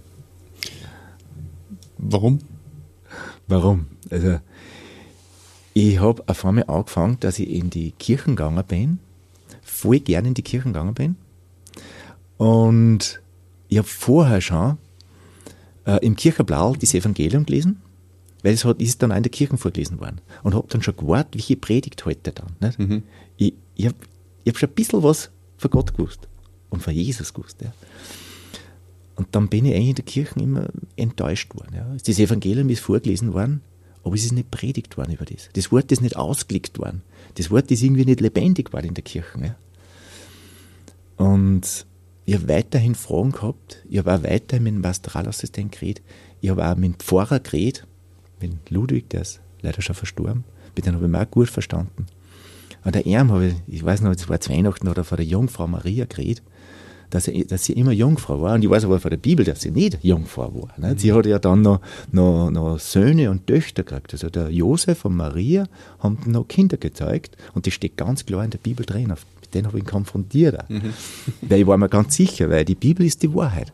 Warum? 1.98 2.40
Warum? 3.48 3.88
Also, 4.10 4.40
ich 5.74 6.00
habe 6.00 6.24
auf 6.28 6.46
einmal 6.46 6.66
angefangen, 6.68 7.20
dass 7.20 7.40
ich 7.40 7.50
in 7.50 7.70
die 7.70 7.92
Kirchen 7.92 8.36
gegangen 8.36 8.64
bin, 8.68 9.00
voll 9.62 10.00
gerne 10.00 10.30
in 10.30 10.34
die 10.34 10.42
Kirchen 10.42 10.74
gegangen 10.74 10.94
bin. 10.94 11.16
Und 12.38 13.22
ich 13.68 13.78
habe 13.78 13.88
vorher 13.88 14.42
schon 14.42 14.78
äh, 15.86 16.04
im 16.06 16.16
Kircherblau 16.16 16.76
das 16.76 16.94
Evangelium 16.94 17.46
gelesen, 17.46 17.82
weil 18.44 18.54
es 18.54 18.66
hat, 18.66 18.82
ist 18.82 19.02
dann 19.02 19.12
auch 19.12 19.18
in 19.18 19.24
der 19.24 19.32
Kirche 19.32 19.58
vorgelesen 19.58 20.00
worden. 20.00 20.22
Und 20.44 20.56
habe 20.56 20.68
dann 20.70 20.82
schon 20.82 20.98
gewartet, 20.98 21.36
welche 21.36 21.56
Predigt 21.56 22.06
heute 22.06 22.32
dann. 22.32 22.74
Mhm. 22.78 23.04
Ich, 23.38 23.54
ich 23.76 23.86
habe 23.86 23.96
ich 24.44 24.54
hab 24.54 24.60
schon 24.60 24.70
ein 24.70 24.76
bisschen 24.76 25.04
was 25.04 25.32
von 25.58 25.72
Gott 25.72 25.96
gewusst 25.96 26.28
und 26.70 26.82
von 26.82 26.94
Jesus 26.94 27.34
gewusst. 27.34 27.62
Ja. 27.62 27.74
Und 29.16 29.36
dann 29.36 29.50
bin 29.50 29.66
ich 29.66 29.74
eigentlich 29.74 29.90
in 29.90 29.96
der 29.96 30.06
Kirche 30.06 30.40
immer 30.40 30.68
enttäuscht 30.96 31.54
worden. 31.56 31.76
Ja. 31.76 31.96
Das 32.06 32.20
Evangelium 32.20 32.70
ist 32.70 32.82
vorgelesen 32.82 33.34
worden, 33.34 33.62
aber 34.04 34.16
es 34.16 34.24
ist 34.24 34.32
nicht 34.32 34.52
predigt 34.52 34.96
worden 34.98 35.14
über 35.14 35.26
das. 35.26 35.50
Das 35.54 35.72
Wort 35.72 35.92
ist 35.92 36.02
nicht 36.02 36.16
ausgelegt 36.16 36.78
worden. 36.78 37.02
Das 37.36 37.50
Wort 37.50 37.72
ist 37.72 37.82
irgendwie 37.82 38.06
nicht 38.06 38.22
lebendig 38.22 38.72
worden 38.74 38.90
in 38.90 38.94
der 38.94 39.04
Kirche. 39.04 39.40
Ja. 39.42 39.56
Und 41.18 41.86
ich 42.26 42.36
habe 42.36 42.48
weiterhin 42.48 42.94
Fragen 42.94 43.32
gehabt. 43.32 43.84
Ich 43.90 43.98
habe 43.98 44.14
auch 44.14 44.24
weiterhin 44.24 44.64
mit 44.64 44.76
dem 44.76 44.82
Pastoralassistent 44.82 45.72
geredet. 45.72 46.04
Ich 46.42 46.50
habe 46.50 46.68
auch 46.68 46.76
mit 46.76 46.94
dem 46.94 47.00
Pfarrer 47.00 47.40
geredet, 47.40 47.88
mit 48.40 48.70
Ludwig, 48.70 49.10
der 49.10 49.22
ist 49.22 49.42
leider 49.62 49.82
schon 49.82 49.96
verstorben. 49.96 50.44
Mit 50.76 50.86
dem 50.86 50.96
habe 50.96 51.06
ich 51.06 51.12
mich 51.12 51.22
auch 51.22 51.32
gut 51.32 51.50
verstanden. 51.50 52.06
Und 52.88 52.96
der 52.96 53.06
Erm 53.06 53.34
habe 53.34 53.48
ich, 53.48 53.56
ich 53.68 53.84
weiß 53.84 54.00
noch, 54.00 54.12
es 54.12 54.30
war 54.30 54.40
zu 54.40 54.50
Weihnachten 54.50 54.88
oder 54.88 55.04
vor 55.04 55.18
der 55.18 55.26
Jungfrau 55.26 55.68
Maria 55.68 56.06
geredet 56.06 56.42
dass, 57.10 57.28
er, 57.28 57.44
dass 57.46 57.66
sie 57.66 57.74
immer 57.74 57.92
Jungfrau 57.92 58.42
war. 58.42 58.56
Und 58.56 58.64
ich 58.64 58.70
weiß 58.70 58.86
aber 58.86 59.00
von 59.00 59.12
der 59.12 59.18
Bibel, 59.18 59.46
dass 59.46 59.62
sie 59.62 59.72
nicht 59.72 60.00
Jungfrau 60.04 60.54
war. 60.54 60.74
Ne? 60.78 60.94
Mhm. 60.94 60.98
Sie 60.98 61.14
hat 61.14 61.26
ja 61.26 61.40
dann 61.40 61.62
noch, 61.62 61.82
noch, 62.12 62.50
noch 62.50 62.80
Söhne 62.80 63.30
und 63.32 63.48
Töchter 63.48 63.84
gekriegt. 63.84 64.14
Also 64.14 64.30
der 64.30 64.50
Josef 64.50 65.06
und 65.06 65.16
Maria 65.16 65.68
haben 66.00 66.18
noch 66.26 66.48
Kinder 66.48 66.78
gezeigt. 66.78 67.38
Und 67.54 67.68
das 67.68 67.74
steht 67.74 67.98
ganz 67.98 68.26
klar 68.26 68.44
in 68.44 68.52
der 68.52 68.58
Bibel 68.58 68.86
drin. 68.86 69.12
Auf 69.12 69.26
den 69.54 69.68
habe 69.68 69.78
ich 69.78 69.84
ihn 69.84 69.90
konfrontiert. 69.90 70.70
Mhm. 70.70 70.94
weil 71.42 71.62
ich 71.62 71.68
war 71.68 71.78
mir 71.78 71.90
ganz 71.90 72.16
sicher, 72.16 72.50
weil 72.50 72.66
die 72.66 72.76
Bibel 72.76 73.06
ist 73.06 73.24
die 73.24 73.34
Wahrheit. 73.34 73.72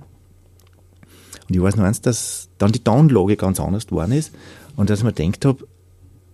Und 1.50 1.56
ich 1.56 1.62
weiß 1.62 1.76
noch 1.76 1.86
eins, 1.86 2.02
dass 2.02 2.50
dann 2.58 2.72
die 2.72 2.84
Downlage 2.84 3.36
ganz 3.36 3.60
anders 3.60 3.88
geworden 3.88 4.12
ist. 4.12 4.32
Und 4.76 4.90
dass 4.90 5.00
ich 5.00 5.06
mir 5.06 5.14
gedacht 5.14 5.46
habe, 5.46 5.68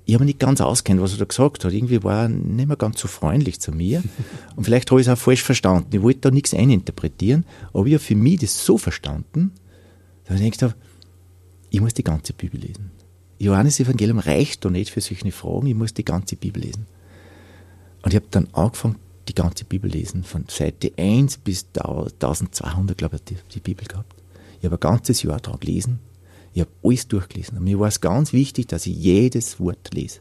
ich 0.09 0.15
habe 0.15 0.25
nicht 0.25 0.39
ganz 0.39 0.59
auskennt, 0.59 0.99
was 1.01 1.11
er 1.11 1.19
da 1.19 1.25
gesagt 1.25 1.63
hat. 1.63 1.71
Irgendwie 1.71 2.03
war 2.03 2.23
er 2.23 2.29
nicht 2.29 2.67
mehr 2.67 2.75
ganz 2.75 2.99
so 2.99 3.07
freundlich 3.07 3.59
zu 3.59 3.71
mir. 3.71 4.03
Und 4.55 4.63
vielleicht 4.63 4.89
habe 4.89 4.99
ich 4.99 5.07
es 5.07 5.13
auch 5.13 5.17
falsch 5.17 5.43
verstanden. 5.43 5.95
Ich 5.95 6.01
wollte 6.01 6.21
da 6.21 6.31
nichts 6.31 6.53
eininterpretieren, 6.53 7.45
aber 7.73 7.85
ich 7.85 7.93
habe 7.93 8.03
für 8.03 8.15
mich 8.15 8.39
das 8.39 8.65
so 8.65 8.79
verstanden, 8.79 9.51
dass 10.25 10.39
ich 10.39 10.51
gedacht 10.51 10.63
habe, 10.63 10.75
ich 11.69 11.79
muss 11.79 11.93
die 11.93 12.03
ganze 12.03 12.33
Bibel 12.33 12.59
lesen. 12.59 12.89
Johannes 13.37 13.79
Evangelium 13.79 14.17
reicht 14.17 14.65
doch 14.65 14.71
nicht 14.71 14.89
für 14.89 14.99
solche 14.99 15.31
Fragen, 15.31 15.67
ich 15.67 15.75
muss 15.75 15.93
die 15.93 16.05
ganze 16.05 16.35
Bibel 16.35 16.63
lesen. 16.63 16.87
Und 18.01 18.11
ich 18.11 18.15
habe 18.15 18.25
dann 18.31 18.47
angefangen, 18.53 18.95
die 19.27 19.35
ganze 19.35 19.63
Bibel 19.63 19.91
lesen, 19.91 20.23
von 20.23 20.45
Seite 20.47 20.91
1 20.97 21.37
bis 21.37 21.67
1200, 21.75 22.97
glaube 22.97 23.17
ich, 23.17 23.23
die, 23.25 23.35
die 23.53 23.59
Bibel 23.59 23.85
gehabt. 23.85 24.15
Ich 24.57 24.65
habe 24.65 24.75
ein 24.75 24.79
ganzes 24.79 25.21
Jahr 25.21 25.39
daran 25.39 25.59
gelesen 25.59 25.99
ich 26.53 26.61
habe 26.61 26.71
alles 26.83 27.07
durchgelesen. 27.07 27.57
Und 27.57 27.63
mir 27.63 27.79
war 27.79 27.87
es 27.87 28.01
ganz 28.01 28.33
wichtig, 28.33 28.67
dass 28.67 28.85
ich 28.85 28.95
jedes 28.95 29.59
Wort 29.59 29.93
lese. 29.93 30.19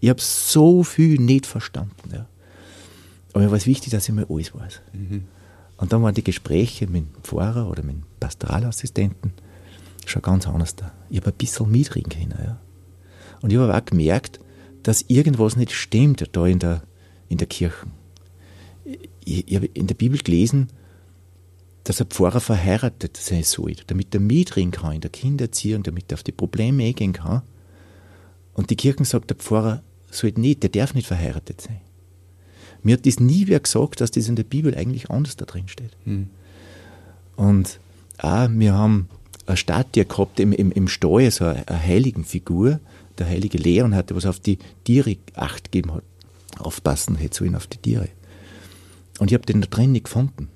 Ich 0.00 0.08
habe 0.08 0.20
so 0.20 0.82
viel 0.82 1.20
nicht 1.20 1.46
verstanden. 1.46 2.10
Ja. 2.12 2.26
Aber 3.32 3.44
mir 3.44 3.50
war 3.50 3.56
es 3.56 3.66
wichtig, 3.66 3.90
dass 3.90 4.08
ich 4.08 4.14
mir 4.14 4.28
alles 4.28 4.54
weiß. 4.54 4.80
Mhm. 4.92 5.24
Und 5.76 5.92
dann 5.92 6.02
waren 6.02 6.14
die 6.14 6.24
Gespräche 6.24 6.86
mit 6.86 7.04
dem 7.04 7.22
Pfarrer 7.22 7.70
oder 7.70 7.82
mit 7.82 7.96
dem 7.96 8.02
Pastoralassistenten 8.18 9.32
schon 10.06 10.22
ganz 10.22 10.46
anders 10.46 10.76
da. 10.76 10.92
Ich 11.08 11.18
habe 11.18 11.30
ein 11.30 11.36
bisschen 11.36 11.70
mitreden 11.70 12.10
können. 12.10 12.34
Ja. 12.38 12.60
Und 13.40 13.52
ich 13.52 13.58
habe 13.58 13.74
auch 13.74 13.84
gemerkt, 13.84 14.40
dass 14.82 15.02
irgendwas 15.08 15.56
nicht 15.56 15.72
stimmt 15.72 16.24
da 16.32 16.46
in 16.46 16.58
der, 16.58 16.82
in 17.28 17.38
der 17.38 17.46
Kirche. 17.46 17.86
Ich, 19.24 19.48
ich 19.48 19.56
habe 19.56 19.66
in 19.66 19.86
der 19.86 19.94
Bibel 19.94 20.18
gelesen, 20.18 20.68
dass 21.84 22.00
ein 22.00 22.08
Pfarrer 22.08 22.40
verheiratet 22.40 23.16
sein 23.16 23.42
soll, 23.42 23.76
damit 23.86 24.14
er 24.14 24.20
mitreden 24.20 24.70
kann 24.70 24.94
in 24.94 25.00
der 25.00 25.10
Kindererziehung, 25.10 25.82
damit 25.82 26.12
er 26.12 26.14
auf 26.14 26.22
die 26.22 26.32
Probleme 26.32 26.84
eingehen 26.84 27.12
kann. 27.12 27.42
Und 28.54 28.70
die 28.70 28.76
Kirche 28.76 29.04
sagt, 29.04 29.30
der 29.30 29.36
Pfarrer 29.36 29.82
soll 30.10 30.32
nicht, 30.36 30.62
der 30.62 30.70
darf 30.70 30.94
nicht 30.94 31.06
verheiratet 31.06 31.60
sein. 31.60 31.80
Mir 32.82 32.94
hat 32.94 33.06
das 33.06 33.20
nie 33.20 33.46
wer 33.46 33.60
gesagt, 33.60 34.00
dass 34.00 34.10
das 34.10 34.28
in 34.28 34.36
der 34.36 34.44
Bibel 34.44 34.74
eigentlich 34.74 35.10
anders 35.10 35.36
da 35.36 35.44
drin 35.44 35.68
steht. 35.68 35.96
Hm. 36.04 36.28
Und 37.36 37.78
auch, 38.18 38.48
wir 38.50 38.74
haben 38.74 39.08
eine 39.46 39.56
Statue 39.56 40.04
gehabt 40.04 40.40
im, 40.40 40.52
im, 40.52 40.72
im 40.72 40.88
Stall, 40.88 41.30
so 41.30 41.44
eine, 41.44 41.66
eine 41.68 41.82
Heiligenfigur, 41.82 42.80
der 43.18 43.28
heilige 43.28 43.58
Leon 43.58 43.94
hatte, 43.94 44.14
was 44.16 44.26
auf 44.26 44.40
die 44.40 44.58
Tiere 44.84 45.16
Acht 45.34 45.70
gegeben 45.72 45.94
hat, 45.94 46.04
aufpassen 46.58 47.16
hätte 47.16 47.38
sollen 47.38 47.54
auf 47.54 47.66
die 47.66 47.78
Tiere. 47.78 48.08
Und 49.18 49.30
ich 49.30 49.34
habe 49.34 49.46
den 49.46 49.60
da 49.60 49.66
drin 49.66 49.92
nicht 49.92 50.04
gefunden. 50.04 50.48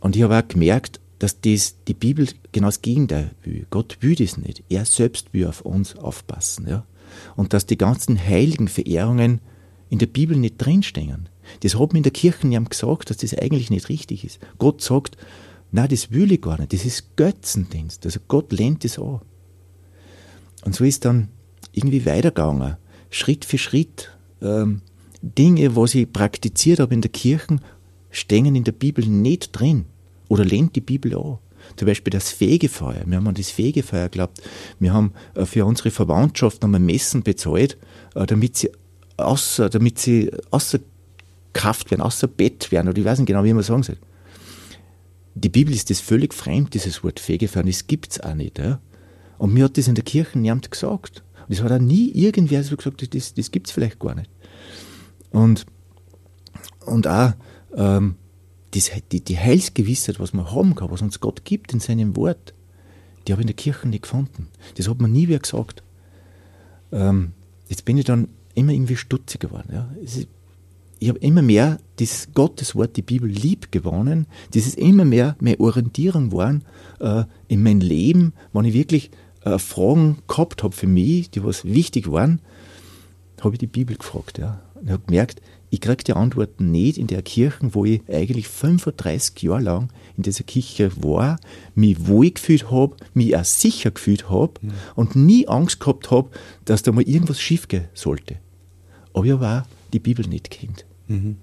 Und 0.00 0.16
ich 0.16 0.22
habe 0.22 0.38
auch 0.38 0.48
gemerkt, 0.48 1.00
dass 1.18 1.40
das 1.40 1.76
die 1.86 1.94
Bibel 1.94 2.28
genau 2.52 2.68
das 2.68 2.82
Gegenteil 2.82 3.32
will. 3.42 3.66
Gott 3.70 3.98
will 4.00 4.14
das 4.14 4.36
nicht. 4.36 4.62
Er 4.68 4.84
selbst 4.84 5.32
will 5.32 5.46
auf 5.46 5.62
uns 5.62 5.96
aufpassen. 5.96 6.68
Ja? 6.68 6.84
Und 7.36 7.52
dass 7.52 7.66
die 7.66 7.78
ganzen 7.78 8.18
heiligen 8.18 8.68
Verehrungen 8.68 9.40
in 9.90 9.98
der 9.98 10.06
Bibel 10.06 10.36
nicht 10.36 10.58
drinstehen. 10.58 11.28
Das 11.60 11.78
hat 11.78 11.92
mir 11.92 11.98
in 11.98 12.04
der 12.04 12.12
Kirche 12.12 12.46
jemand 12.46 12.70
gesagt, 12.70 13.10
dass 13.10 13.16
das 13.16 13.34
eigentlich 13.34 13.70
nicht 13.70 13.88
richtig 13.88 14.24
ist. 14.24 14.38
Gott 14.58 14.82
sagt, 14.82 15.16
na, 15.72 15.88
das 15.88 16.12
will 16.12 16.30
ich 16.32 16.40
gar 16.40 16.58
nicht. 16.58 16.72
Das 16.72 16.84
ist 16.84 17.16
Götzendienst. 17.16 18.04
Also 18.06 18.20
Gott 18.28 18.52
lehnt 18.52 18.84
das 18.84 18.98
an. 18.98 19.20
Und 20.64 20.74
so 20.74 20.84
ist 20.84 21.04
dann 21.04 21.28
irgendwie 21.72 22.06
weitergegangen. 22.06 22.76
Schritt 23.10 23.44
für 23.44 23.58
Schritt. 23.58 24.10
Ähm, 24.40 24.82
Dinge, 25.20 25.74
was 25.74 25.94
ich 25.94 26.12
praktiziert 26.12 26.78
habe 26.78 26.94
in 26.94 27.00
der 27.00 27.10
Kirche, 27.10 27.56
stehen 28.10 28.54
in 28.54 28.64
der 28.64 28.72
Bibel 28.72 29.06
nicht 29.06 29.58
drin 29.58 29.86
oder 30.28 30.44
lehnt 30.44 30.76
die 30.76 30.80
Bibel 30.80 31.16
an. 31.16 31.38
Zum 31.76 31.86
Beispiel 31.86 32.10
das 32.10 32.30
Fegefeuer. 32.30 33.02
Wir 33.06 33.16
haben 33.16 33.28
an 33.28 33.34
das 33.34 33.50
Fegefeuer 33.50 34.08
geglaubt. 34.08 34.40
Wir 34.78 34.92
haben 34.92 35.12
äh, 35.34 35.44
für 35.44 35.64
unsere 35.66 35.90
Verwandtschaft 35.90 36.64
einmal 36.64 36.80
Messen 36.80 37.22
bezahlt, 37.22 37.76
äh, 38.14 38.26
damit 38.26 38.56
sie 38.56 38.70
außer, 39.16 39.68
damit 39.68 39.98
sie 39.98 40.30
außer 40.50 40.78
Kraft 41.52 41.90
werden, 41.90 42.02
außer 42.02 42.28
Bett 42.28 42.70
werden, 42.70 42.88
oder 42.88 42.98
ich 42.98 43.04
weiß 43.04 43.18
nicht 43.18 43.26
genau, 43.26 43.44
wie 43.44 43.52
man 43.52 43.62
sagen 43.62 43.82
soll. 43.82 43.98
Die 45.34 45.48
Bibel 45.48 45.74
ist 45.74 45.90
das 45.90 46.00
völlig 46.00 46.34
fremd, 46.34 46.74
dieses 46.74 47.02
Wort 47.04 47.20
Fegefeuer, 47.20 47.62
das 47.62 47.86
gibt 47.86 48.12
es 48.12 48.20
auch 48.20 48.34
nicht. 48.34 48.58
Ja? 48.58 48.80
Und 49.38 49.54
mir 49.54 49.64
hat 49.64 49.78
das 49.78 49.88
in 49.88 49.94
der 49.94 50.04
Kirche 50.04 50.38
niemand 50.38 50.70
gesagt. 50.70 51.22
Und 51.48 51.54
es 51.54 51.62
hat 51.62 51.72
auch 51.72 51.78
nie 51.78 52.10
irgendwer 52.10 52.62
so 52.62 52.76
gesagt, 52.76 53.14
das, 53.14 53.34
das 53.34 53.50
gibt 53.50 53.68
es 53.68 53.72
vielleicht 53.72 53.98
gar 53.98 54.14
nicht. 54.14 54.30
Und, 55.30 55.66
und 56.84 57.06
auch, 57.06 57.34
ähm, 57.76 58.16
das, 58.72 58.90
die, 59.12 59.20
die 59.22 59.38
Heilsgewissheit, 59.38 60.20
was 60.20 60.32
wir 60.32 60.52
haben 60.52 60.74
kann, 60.74 60.90
was 60.90 61.02
uns 61.02 61.20
Gott 61.20 61.44
gibt 61.44 61.72
in 61.72 61.80
seinem 61.80 62.16
Wort, 62.16 62.54
die 63.26 63.32
habe 63.32 63.42
ich 63.42 63.44
in 63.44 63.54
der 63.54 63.56
Kirche 63.56 63.88
nicht 63.88 64.02
gefunden. 64.02 64.48
Das 64.76 64.88
hat 64.88 65.00
mir 65.00 65.08
nie 65.08 65.28
wer 65.28 65.38
gesagt. 65.38 65.82
Ähm, 66.92 67.32
jetzt 67.68 67.84
bin 67.84 67.98
ich 67.98 68.04
dann 68.04 68.28
immer 68.54 68.72
irgendwie 68.72 68.96
stutzig 68.96 69.40
geworden. 69.40 69.70
Ja. 69.72 69.88
Ich 70.98 71.08
habe 71.08 71.18
immer 71.20 71.42
mehr 71.42 71.78
das 71.96 72.28
Gotteswort, 72.34 72.96
die 72.96 73.02
Bibel 73.02 73.28
lieb 73.28 73.70
gewonnen. 73.70 74.26
Das 74.52 74.66
ist 74.66 74.76
immer 74.76 75.04
mehr 75.04 75.36
meine 75.40 75.60
Orientierung 75.60 76.30
geworden 76.30 76.64
äh, 77.00 77.24
in 77.46 77.62
mein 77.62 77.80
Leben, 77.80 78.32
wenn 78.52 78.64
ich 78.64 78.74
wirklich 78.74 79.10
äh, 79.44 79.58
Fragen 79.58 80.18
gehabt 80.26 80.62
habe 80.62 80.74
für 80.74 80.86
mich, 80.86 81.30
die 81.30 81.44
was 81.44 81.64
wichtig 81.64 82.10
waren, 82.10 82.40
habe 83.40 83.54
ich 83.54 83.58
die 83.60 83.66
Bibel 83.66 83.96
gefragt. 83.96 84.38
Ja. 84.38 84.60
Und 84.74 84.90
habe 84.90 85.02
gemerkt, 85.06 85.40
ich 85.70 85.80
kriege 85.80 86.04
die 86.04 86.12
Antworten 86.14 86.70
nicht 86.70 86.98
in 86.98 87.06
der 87.06 87.22
Kirche, 87.22 87.58
wo 87.72 87.84
ich 87.84 88.00
eigentlich 88.08 88.48
35 88.48 89.42
Jahre 89.42 89.60
lang 89.60 89.88
in 90.16 90.22
dieser 90.22 90.44
Kirche 90.44 90.90
war, 90.96 91.38
mich 91.74 92.06
wohl 92.06 92.30
gefühlt 92.30 92.70
habe, 92.70 92.96
mich 93.14 93.36
auch 93.36 93.44
sicher 93.44 93.90
gefühlt 93.90 94.30
habe 94.30 94.54
mhm. 94.62 94.72
und 94.94 95.16
nie 95.16 95.46
Angst 95.46 95.80
gehabt 95.80 96.10
habe, 96.10 96.30
dass 96.64 96.82
da 96.82 96.92
mal 96.92 97.02
irgendwas 97.02 97.40
schief 97.40 97.68
gehen 97.68 97.88
sollte. 97.94 98.36
Aber 99.12 99.24
ich 99.24 99.32
habe 99.32 99.46
auch 99.46 99.62
die 99.92 99.98
Bibel 99.98 100.26
nicht 100.26 100.50
kennt. 100.50 100.84
Mhm. 101.08 101.36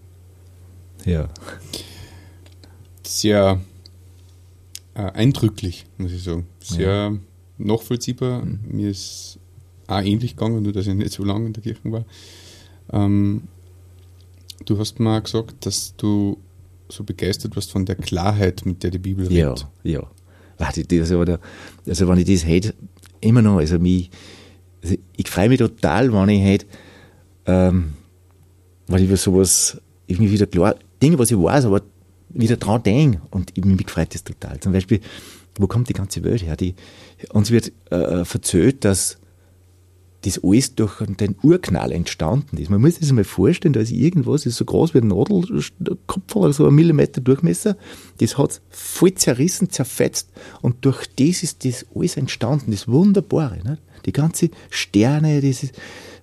Ja. 1.06 1.30
Sehr 3.04 3.62
äh, 4.96 5.12
eindrücklich, 5.12 5.86
muss 5.98 6.12
ich 6.12 6.24
sagen. 6.24 6.48
Sehr 6.60 7.12
ja. 7.12 7.18
nachvollziehbar. 7.58 8.44
Mhm. 8.44 8.60
Mir 8.72 8.90
ist 8.90 9.40
auch 9.88 10.02
ähnlich 10.02 10.36
gegangen, 10.36 10.64
nur 10.64 10.74
dass 10.74 10.88
ich 10.88 10.96
nicht 10.96 11.12
so 11.12 11.24
lange 11.24 11.48
in 11.48 11.54
der 11.54 11.62
Kirche 11.62 11.80
war. 11.92 12.06
Ähm, 12.92 13.44
Du 14.64 14.80
hast 14.80 15.00
mal 15.00 15.22
gesagt, 15.22 15.66
dass 15.66 15.96
du 15.98 16.38
so 16.90 17.04
begeistert 17.04 17.56
warst 17.56 17.72
von 17.72 17.86
der 17.86 17.96
Klarheit, 17.96 18.66
mit 18.66 18.84
der 18.84 18.92
die 18.92 19.00
Bibel 19.00 19.28
redet. 19.28 19.68
Ja, 19.84 19.92
ja. 19.92 20.12
Also, 20.58 20.82
also 21.86 22.08
wenn 22.08 22.18
ich 22.20 22.26
das 22.26 22.46
hätte, 22.46 22.74
immer 23.20 23.42
noch, 23.42 23.58
also 23.58 23.80
mich, 23.80 24.10
also 24.82 24.96
ich 25.18 25.30
freue 25.30 25.50
mich 25.50 25.60
total, 25.60 26.14
wenn 26.14 26.30
ich 26.30 26.44
halt, 26.44 26.66
ähm, 27.46 27.94
wenn 28.88 29.00
ich 29.00 29.10
über 29.10 29.18
sowas 29.18 29.82
irgendwie 30.08 30.32
wieder 30.32 30.46
klar, 30.46 30.76
Dinge, 31.02 31.20
was 31.20 31.32
ich 31.32 31.38
weiß, 31.38 31.66
aber 31.66 31.82
wieder 32.30 32.58
dran 32.58 32.84
denke 32.84 33.22
und 33.32 33.58
mich 33.66 33.90
freut 33.90 34.14
das 34.14 34.24
total. 34.24 34.60
Zum 34.60 34.72
Beispiel, 34.72 35.02
wo 35.58 35.68
kommt 35.68 35.90
die 35.90 35.94
ganze 35.94 36.24
Welt 36.24 36.44
her? 36.44 36.56
Die, 36.56 36.76
uns 37.30 37.52
wird 37.52 37.72
äh, 37.90 38.26
verzählt, 38.26 38.86
dass 38.86 39.18
das 40.26 40.44
alles 40.44 40.74
durch 40.74 40.98
den 41.20 41.36
Urknall 41.44 41.92
entstanden 41.92 42.58
ist. 42.58 42.72
Man 42.72 42.82
muss 42.82 42.96
sich 42.96 43.02
das 43.02 43.12
mal 43.12 43.24
vorstellen, 43.24 43.74
da 43.74 43.80
ist 43.80 43.92
irgendwas, 43.92 44.42
das 44.42 44.54
ist 44.54 44.58
so 44.58 44.66
groß 44.66 44.96
wie 44.96 45.00
ein 45.00 45.08
Nadelkopf 45.08 46.36
oder 46.36 46.52
so 46.52 46.68
ein 46.68 46.74
Millimeter 46.74 47.22
Durchmesser, 47.22 47.78
das 48.18 48.38
hat 48.38 48.60
voll 48.70 49.14
zerrissen, 49.14 49.70
zerfetzt 49.70 50.30
und 50.62 50.84
durch 50.84 51.06
das 51.16 51.44
ist 51.44 51.64
das 51.64 51.86
alles 51.94 52.18
entstanden, 52.18 52.72
das 52.72 52.88
Wunderbare. 52.88 53.58
Nicht? 53.58 53.82
Die 54.08 54.14
ganzen 54.14 54.50
Sterne, 54.72 55.42
dieses, 55.42 55.72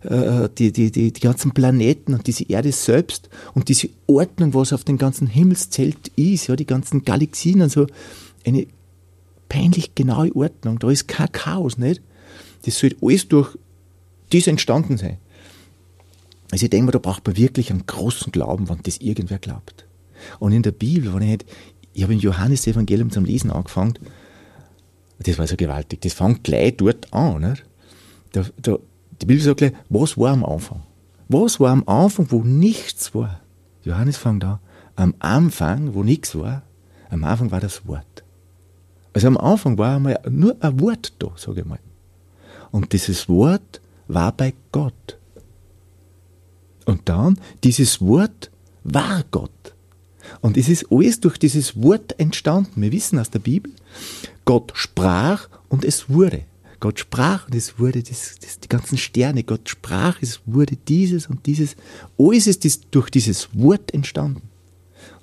äh, 0.03 0.49
die, 0.59 0.73
die, 0.73 0.91
die, 0.91 1.13
die 1.13 1.21
ganzen 1.21 1.53
Planeten 1.53 2.15
und 2.15 2.27
diese 2.27 2.49
Erde 2.49 2.73
selbst 2.73 3.29
und 3.55 3.69
diese 3.69 3.89
Ordnung, 4.09 4.53
was 4.55 4.73
auf 4.73 4.83
dem 4.83 4.99
ganzen 4.99 5.29
Himmelszelt 5.29 6.11
ist, 6.17 6.49
ja, 6.49 6.57
die 6.57 6.67
ganzen 6.67 7.05
Galaxien 7.05 7.63
und 7.63 7.71
so, 7.71 7.87
eine 8.45 8.67
peinlich 9.49 9.95
genaue 9.95 10.35
Ordnung, 10.35 10.81
da 10.81 10.91
ist 10.91 11.07
kein 11.07 11.31
Chaos, 11.31 11.79
nicht? 11.79 12.03
Das 12.65 12.79
soll 12.79 12.97
alles 13.01 13.29
durch 13.29 13.57
das 14.33 14.47
entstanden 14.47 14.97
sein. 14.97 15.19
Also 16.51 16.65
ich 16.65 16.71
denke 16.71 16.87
mir, 16.87 16.93
da 16.93 16.99
braucht 16.99 17.27
man 17.27 17.37
wirklich 17.37 17.71
einen 17.71 17.87
großen 17.87 18.33
Glauben, 18.33 18.69
wenn 18.69 18.83
das 18.83 18.99
irgendwer 18.99 19.39
glaubt. 19.39 19.87
Und 20.39 20.53
in 20.53 20.63
der 20.63 20.73
Bibel, 20.73 21.13
wenn 21.15 21.23
ich, 21.23 21.29
nicht, 21.29 21.45
ich 21.95 22.03
habe 22.03 22.13
im 22.13 22.21
Johannes-Evangelium 22.21 23.11
zum 23.11 23.25
Lesen 23.25 23.51
angefangen, 23.51 23.95
das 25.19 25.39
war 25.39 25.47
so 25.47 25.57
gewaltig, 25.57 26.01
das 26.01 26.15
fängt 26.15 26.45
gleich 26.45 26.77
dort 26.77 27.13
an. 27.13 27.43
Nicht? 27.43 27.65
Da, 28.33 28.45
da, 28.61 28.79
die 29.21 29.27
Bibel 29.27 29.43
sagt 29.43 29.59
gleich, 29.59 29.73
was 29.89 30.19
war 30.19 30.33
am 30.33 30.45
Anfang? 30.45 30.83
Was 31.29 31.61
war 31.61 31.71
am 31.71 31.87
Anfang, 31.87 32.31
wo 32.31 32.43
nichts 32.43 33.15
war? 33.15 33.41
Johannes 33.85 34.17
fängt 34.17 34.45
an, 34.45 34.59
am 34.97 35.15
Anfang, 35.19 35.95
wo 35.95 36.03
nichts 36.03 36.35
war, 36.37 36.63
am 37.11 37.25
Anfang 37.25 37.51
war 37.51 37.61
das 37.61 37.87
Wort. 37.87 38.25
Also 39.13 39.27
am 39.27 39.37
Anfang 39.37 39.79
war 39.79 39.97
einmal 39.97 40.19
nur 40.31 40.57
ein 40.61 40.81
Wort 40.81 41.15
da, 41.19 41.33
sage 41.37 41.61
ich 41.61 41.67
mal. 41.67 41.79
Und 42.71 42.93
dieses 42.93 43.29
Wort 43.29 43.82
war 44.13 44.33
bei 44.33 44.55
Gott. 44.71 45.19
Und 46.85 47.09
dann, 47.09 47.39
dieses 47.65 48.01
Wort 48.01 48.51
war 48.85 49.25
Gott. 49.31 49.75
Und 50.41 50.57
es 50.57 50.69
ist 50.69 50.87
alles 50.91 51.21
durch 51.21 51.39
dieses 51.39 51.81
Wort 51.81 52.19
entstanden. 52.19 52.81
Wir 52.83 52.93
wissen 52.93 53.19
aus 53.19 53.31
der 53.31 53.39
Bibel, 53.39 53.73
Gott 54.45 54.73
sprach 54.75 55.49
und 55.69 55.85
es 55.85 56.09
wurde. 56.09 56.45
Gott 56.81 56.99
sprach 56.99 57.47
und 57.47 57.55
es 57.55 57.79
wurde 57.79 58.03
das, 58.03 58.39
das, 58.41 58.59
die 58.59 58.69
ganzen 58.69 58.99
Sterne. 58.99 59.45
Gott 59.45 59.69
sprach, 59.69 60.21
es 60.21 60.41
wurde 60.47 60.77
dieses 60.77 61.29
und 61.29 61.47
dieses. 61.47 61.77
Alles 62.19 62.49
ist 62.49 62.89
durch 62.91 63.09
dieses 63.11 63.49
Wort 63.55 63.95
entstanden. 63.95 64.49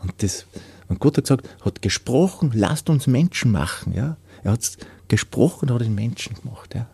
Und, 0.02 0.14
das, 0.24 0.46
und 0.88 1.00
Gott 1.00 1.18
hat 1.18 1.26
gesagt, 1.26 1.50
hat 1.62 1.82
gesprochen, 1.82 2.52
lasst 2.54 2.90
uns 2.90 3.08
Menschen 3.08 3.52
machen. 3.52 3.94
Ja? 3.94 4.16
Er 4.44 4.54
hat 4.54 4.78
gesprochen, 5.10 5.74
hat 5.74 5.82
den 5.82 5.96
Menschen 5.96 6.36
gemacht. 6.36 6.76
Ja? 6.76 6.88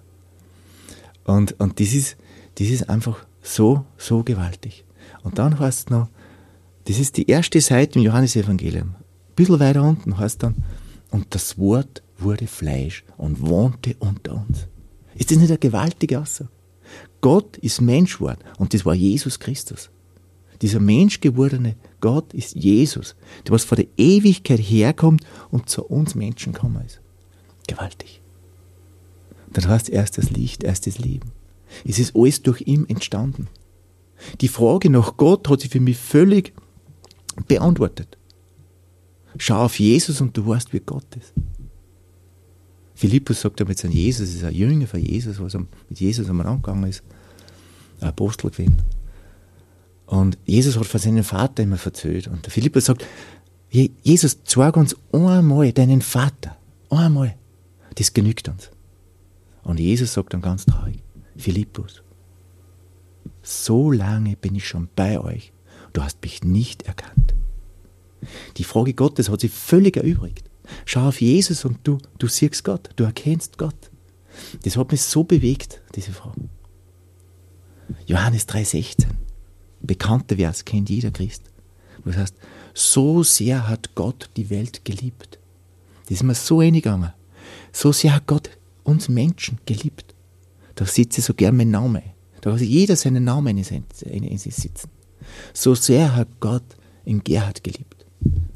Und, 1.25 1.59
und 1.59 1.79
das, 1.79 1.93
ist, 1.93 2.17
das 2.55 2.69
ist 2.69 2.89
einfach 2.89 3.25
so, 3.41 3.85
so 3.97 4.23
gewaltig. 4.23 4.85
Und 5.23 5.37
dann 5.37 5.59
heißt 5.59 5.79
es 5.79 5.89
noch, 5.89 6.07
das 6.85 6.99
ist 6.99 7.17
die 7.17 7.27
erste 7.27 7.59
Seite 7.61 7.99
im 7.99 8.05
Johannesevangelium. 8.05 8.89
Ein 8.89 9.35
bisschen 9.35 9.59
weiter 9.59 9.83
unten 9.83 10.17
heißt 10.17 10.43
dann, 10.43 10.55
und 11.11 11.33
das 11.33 11.57
Wort 11.57 12.03
wurde 12.17 12.47
Fleisch 12.47 13.03
und 13.17 13.41
wohnte 13.41 13.95
unter 13.99 14.33
uns. 14.33 14.67
Ist 15.15 15.31
das 15.31 15.37
nicht 15.37 15.49
eine 15.49 15.57
gewaltige 15.57 16.19
Aussage? 16.19 16.49
Gott 17.21 17.57
ist 17.57 17.81
Mensch 17.81 18.17
geworden 18.17 18.39
und 18.57 18.73
das 18.73 18.85
war 18.85 18.93
Jesus 18.93 19.39
Christus. 19.39 19.89
Dieser 20.61 20.79
menschgewordene 20.79 21.75
Gott 21.99 22.33
ist 22.33 22.55
Jesus, 22.55 23.15
der 23.45 23.53
was 23.53 23.63
von 23.63 23.77
der 23.77 23.87
Ewigkeit 23.97 24.59
herkommt 24.59 25.25
und 25.49 25.69
zu 25.69 25.83
uns 25.85 26.15
Menschen 26.15 26.53
gekommen 26.53 26.85
ist. 26.85 27.01
Gewaltig. 27.67 28.21
Das 29.55 29.67
heißt 29.67 29.87
erst 29.89 30.17
das 30.17 30.31
Licht, 30.31 30.65
erst 30.65 30.85
das 30.85 30.99
Leben. 30.99 31.31
Es 31.85 31.97
ist 31.97 32.13
alles 32.13 32.41
durch 32.41 32.61
ihn 32.67 32.89
entstanden. 32.89 33.47
Die 34.41 34.49
Frage 34.49 34.89
nach 34.89 35.15
Gott 35.15 35.47
hat 35.47 35.61
sich 35.61 35.71
für 35.71 35.79
mich 35.79 35.95
völlig 35.95 36.53
beantwortet. 37.47 38.17
Schau 39.37 39.63
auf 39.63 39.79
Jesus 39.79 40.19
und 40.19 40.35
du 40.35 40.45
weißt, 40.45 40.73
wie 40.73 40.81
Gott 40.81 41.07
ist. 41.15 41.31
Philippus 42.95 43.39
sagt 43.39 43.61
damit, 43.61 43.79
sein 43.79 43.93
Jesus 43.93 44.35
ist 44.35 44.43
ein 44.43 44.53
Jünger 44.53 44.87
von 44.87 44.99
Jesus, 44.99 45.39
was 45.39 45.53
mit 45.53 45.99
Jesus 46.01 46.29
am 46.29 46.41
angegangen 46.41 46.89
ist, 46.89 47.01
ein 48.01 48.09
Apostel 48.09 48.51
gewesen. 48.51 48.81
Und 50.05 50.37
Jesus 50.45 50.77
hat 50.77 50.85
von 50.85 50.99
seinem 50.99 51.23
Vater 51.23 51.63
immer 51.63 51.77
verzählt. 51.77 52.27
Und 52.27 52.45
der 52.45 52.51
Philippus 52.51 52.85
sagt, 52.85 53.05
Jesus, 53.69 54.43
zeig 54.43 54.75
uns 54.75 54.97
einmal 55.13 55.71
deinen 55.71 56.01
Vater. 56.01 56.57
Einmal. 56.89 57.35
Das 57.95 58.13
genügt 58.13 58.49
uns. 58.49 58.69
Und 59.65 59.79
Jesus 59.79 60.13
sagt 60.13 60.33
dann 60.33 60.41
ganz 60.41 60.65
traurig, 60.65 61.03
Philippus, 61.35 62.03
so 63.41 63.91
lange 63.91 64.37
bin 64.37 64.55
ich 64.55 64.67
schon 64.67 64.87
bei 64.95 65.19
euch, 65.19 65.51
du 65.91 66.03
hast 66.03 66.21
mich 66.21 66.43
nicht 66.43 66.83
erkannt. 66.83 67.33
Die 68.57 68.63
Frage 68.63 68.93
Gottes 68.93 69.29
hat 69.29 69.41
sich 69.41 69.51
völlig 69.51 69.97
erübrigt. 69.97 70.49
Schau 70.85 71.07
auf 71.07 71.19
Jesus 71.19 71.65
und 71.65 71.79
du, 71.83 71.97
du 72.19 72.27
siehst 72.27 72.63
Gott, 72.63 72.89
du 72.95 73.03
erkennst 73.03 73.57
Gott. 73.57 73.91
Das 74.63 74.77
hat 74.77 74.91
mich 74.91 75.01
so 75.01 75.23
bewegt, 75.23 75.81
diese 75.95 76.11
Frage. 76.11 76.47
Johannes 78.05 78.47
3,16, 78.47 79.07
bekannter 79.81 80.35
Vers, 80.35 80.63
kennt 80.63 80.89
jeder 80.89 81.11
Christ. 81.11 81.43
Das 82.03 82.17
heißt, 82.17 82.35
so 82.75 83.23
sehr 83.23 83.67
hat 83.67 83.95
Gott 83.95 84.29
die 84.37 84.51
Welt 84.51 84.85
geliebt. 84.85 85.39
Das 86.03 86.17
ist 86.17 86.23
mir 86.23 86.35
so 86.35 86.59
eingegangen. 86.59 87.13
So 87.71 87.91
sehr 87.91 88.13
hat 88.13 88.27
Gott 88.27 88.49
uns 88.85 89.09
Menschen 89.09 89.57
geliebt. 89.65 90.15
Da 90.75 90.85
sitze 90.85 91.21
so 91.21 91.33
gern 91.33 91.57
mein 91.57 91.71
Name. 91.71 92.03
Da 92.41 92.53
hat 92.53 92.61
jeder 92.61 92.95
seinen 92.95 93.23
Namen 93.23 93.57
in 93.57 94.37
sich 94.37 94.55
sitzen. 94.55 94.89
So 95.53 95.75
sehr 95.75 96.15
hat 96.15 96.27
Gott 96.39 96.77
in 97.03 97.23
Gerhard 97.23 97.63
geliebt. 97.63 98.05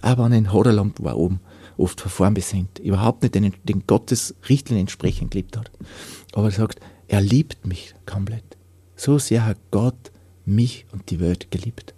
Aber 0.02 0.24
an 0.24 0.32
den 0.32 0.54
Hoderland 0.54 1.04
war 1.04 1.18
oben 1.18 1.40
oft 1.78 2.02
von 2.02 2.12
vorn 2.12 2.34
besenkt. 2.34 2.80
Überhaupt 2.80 3.24
nicht 3.24 3.36
den, 3.36 3.54
den 3.64 3.88
Gottes 3.88 4.36
Richtlinien 4.48 4.84
entsprechend 4.84 5.32
geliebt 5.32 5.58
hat. 5.58 5.72
Aber 6.34 6.46
er 6.48 6.52
sagt, 6.52 6.80
er 7.08 7.22
liebt 7.22 7.66
mich 7.66 7.96
komplett. 8.06 8.58
So 8.96 9.18
sehr 9.18 9.46
hat 9.46 9.58
Gott 9.72 10.12
mich 10.46 10.86
und 10.92 11.10
die 11.10 11.20
Welt 11.20 11.52
geliebt, 11.52 11.94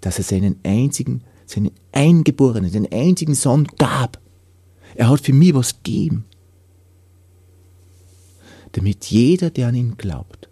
dass 0.00 0.18
er 0.18 0.24
seinen 0.24 0.56
einzigen, 0.64 1.22
seinen 1.46 1.70
Eingeborenen, 1.92 2.72
den 2.72 2.90
einzigen 2.92 3.34
Sohn 3.34 3.66
gab. 3.78 4.20
Er 4.94 5.08
hat 5.08 5.20
für 5.20 5.32
mich 5.32 5.54
was 5.54 5.82
gegeben 5.82 6.24
damit 8.72 9.06
jeder, 9.06 9.50
der 9.50 9.68
an 9.68 9.74
ihn 9.74 9.96
glaubt, 9.96 10.48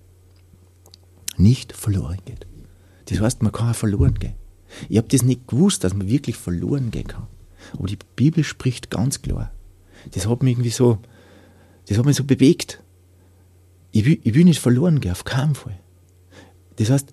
nicht 1.36 1.72
verloren 1.72 2.18
geht. 2.24 2.46
Das 3.06 3.20
heißt, 3.20 3.42
man 3.42 3.52
kann 3.52 3.70
auch 3.70 3.76
verloren 3.76 4.14
gehen. 4.14 4.34
Ich 4.88 4.98
habe 4.98 5.08
das 5.08 5.22
nicht 5.22 5.46
gewusst, 5.46 5.84
dass 5.84 5.94
man 5.94 6.08
wirklich 6.08 6.36
verloren 6.36 6.90
gehen 6.90 7.06
kann. 7.06 7.26
Aber 7.72 7.86
die 7.86 7.98
Bibel 8.16 8.44
spricht 8.44 8.90
ganz 8.90 9.22
klar. 9.22 9.52
Das 10.12 10.26
hat 10.26 10.42
mich 10.42 10.52
irgendwie 10.52 10.70
so, 10.70 10.98
das 11.86 11.98
hat 11.98 12.04
mich 12.04 12.16
so 12.16 12.24
bewegt. 12.24 12.82
Ich 13.92 14.04
will, 14.04 14.20
ich 14.22 14.34
will 14.34 14.44
nicht 14.44 14.60
verloren 14.60 15.00
gehen, 15.00 15.12
auf 15.12 15.24
keinen 15.24 15.54
Fall. 15.54 15.78
Das 16.76 16.90
heißt, 16.90 17.12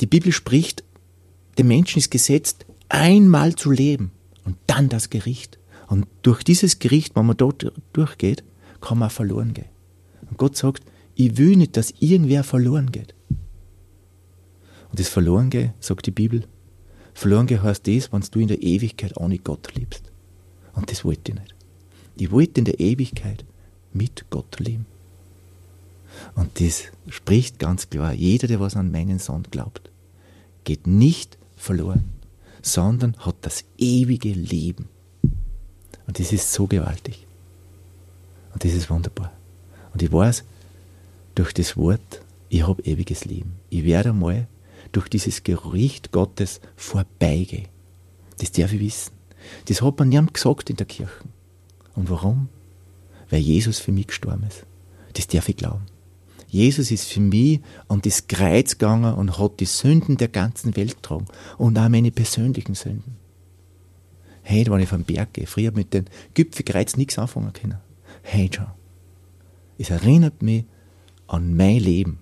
die 0.00 0.06
Bibel 0.06 0.32
spricht, 0.32 0.82
dem 1.58 1.68
Menschen 1.68 1.98
ist 1.98 2.10
gesetzt, 2.10 2.64
einmal 2.88 3.54
zu 3.54 3.70
leben 3.70 4.12
und 4.44 4.56
dann 4.66 4.88
das 4.88 5.10
Gericht. 5.10 5.58
Und 5.88 6.06
durch 6.22 6.42
dieses 6.42 6.78
Gericht, 6.78 7.16
wenn 7.16 7.26
man 7.26 7.36
dort 7.36 7.70
durchgeht, 7.92 8.44
kann 8.80 8.98
man 8.98 9.10
verloren 9.10 9.54
gehen. 9.54 9.68
Und 10.30 10.38
Gott 10.38 10.56
sagt, 10.56 10.84
ich 11.14 11.36
will 11.36 11.56
nicht, 11.56 11.76
dass 11.76 11.94
irgendwer 11.98 12.44
verloren 12.44 12.92
geht. 12.92 13.14
Und 14.90 15.00
das 15.00 15.08
Verloren 15.08 15.50
gehen, 15.50 15.74
sagt 15.80 16.06
die 16.06 16.12
Bibel, 16.12 16.44
verloren 17.14 17.46
gehen 17.46 17.62
heißt 17.62 17.86
das, 17.86 18.12
wenn 18.12 18.22
du 18.30 18.38
in 18.40 18.48
der 18.48 18.62
Ewigkeit 18.62 19.12
nicht 19.20 19.44
Gott 19.44 19.74
liebst. 19.74 20.10
Und 20.74 20.90
das 20.90 21.04
wollte 21.04 21.32
ich 21.32 21.38
nicht. 21.38 21.54
Ich 22.16 22.30
wollte 22.30 22.60
in 22.60 22.64
der 22.64 22.80
Ewigkeit 22.80 23.44
mit 23.92 24.26
Gott 24.30 24.58
leben. 24.60 24.86
Und 26.34 26.60
das 26.60 26.84
spricht 27.08 27.58
ganz 27.58 27.90
klar, 27.90 28.12
jeder, 28.12 28.46
der 28.46 28.60
was 28.60 28.76
an 28.76 28.90
meinen 28.90 29.18
Sohn 29.18 29.44
glaubt, 29.50 29.90
geht 30.64 30.86
nicht 30.86 31.38
verloren, 31.56 32.12
sondern 32.62 33.16
hat 33.18 33.36
das 33.42 33.64
ewige 33.76 34.32
Leben. 34.32 34.88
Und 36.06 36.18
das 36.18 36.32
ist 36.32 36.52
so 36.52 36.66
gewaltig. 36.66 37.26
Und 38.52 38.64
das 38.64 38.72
ist 38.72 38.90
wunderbar. 38.90 39.32
Und 39.98 40.04
ich 40.04 40.12
weiß, 40.12 40.44
durch 41.34 41.52
das 41.52 41.76
Wort, 41.76 42.22
ich 42.50 42.64
habe 42.64 42.80
ewiges 42.84 43.24
Leben. 43.24 43.56
Ich 43.68 43.82
werde 43.82 44.10
einmal 44.10 44.46
durch 44.92 45.08
dieses 45.08 45.42
Gericht 45.42 46.12
Gottes 46.12 46.60
vorbeigehen. 46.76 47.66
Das 48.38 48.52
darf 48.52 48.72
ich 48.72 48.78
wissen. 48.78 49.10
Das 49.64 49.82
hat 49.82 49.98
man 49.98 50.10
niemand 50.10 50.34
gesagt 50.34 50.70
in 50.70 50.76
der 50.76 50.86
Kirche. 50.86 51.10
Und 51.96 52.10
warum? 52.10 52.48
Weil 53.28 53.40
Jesus 53.40 53.80
für 53.80 53.90
mich 53.90 54.06
gestorben 54.06 54.44
ist. 54.46 54.66
Das 55.14 55.26
darf 55.26 55.48
ich 55.48 55.56
glauben. 55.56 55.86
Jesus 56.46 56.92
ist 56.92 57.08
für 57.08 57.18
mich 57.18 57.60
an 57.88 58.00
das 58.00 58.28
Kreuz 58.28 58.78
gegangen 58.78 59.14
und 59.14 59.36
hat 59.36 59.58
die 59.58 59.64
Sünden 59.64 60.16
der 60.16 60.28
ganzen 60.28 60.76
Welt 60.76 61.02
getragen. 61.02 61.26
Und 61.56 61.76
auch 61.76 61.88
meine 61.88 62.12
persönlichen 62.12 62.76
Sünden. 62.76 63.16
Heute, 64.48 64.70
wenn 64.70 64.78
ich 64.78 64.88
vom 64.88 65.02
Berg 65.02 65.32
gehe, 65.32 65.48
früher 65.48 65.72
mit 65.72 65.92
den 65.92 66.04
Gipfelkreuz 66.34 66.96
nichts 66.96 67.18
anfangen 67.18 67.52
können. 67.52 67.78
Heute 68.32 68.58
schon. 68.58 68.77
Es 69.78 69.90
erinnert 69.90 70.42
mich 70.42 70.64
an 71.28 71.56
mein 71.56 71.78
Leben, 71.78 72.18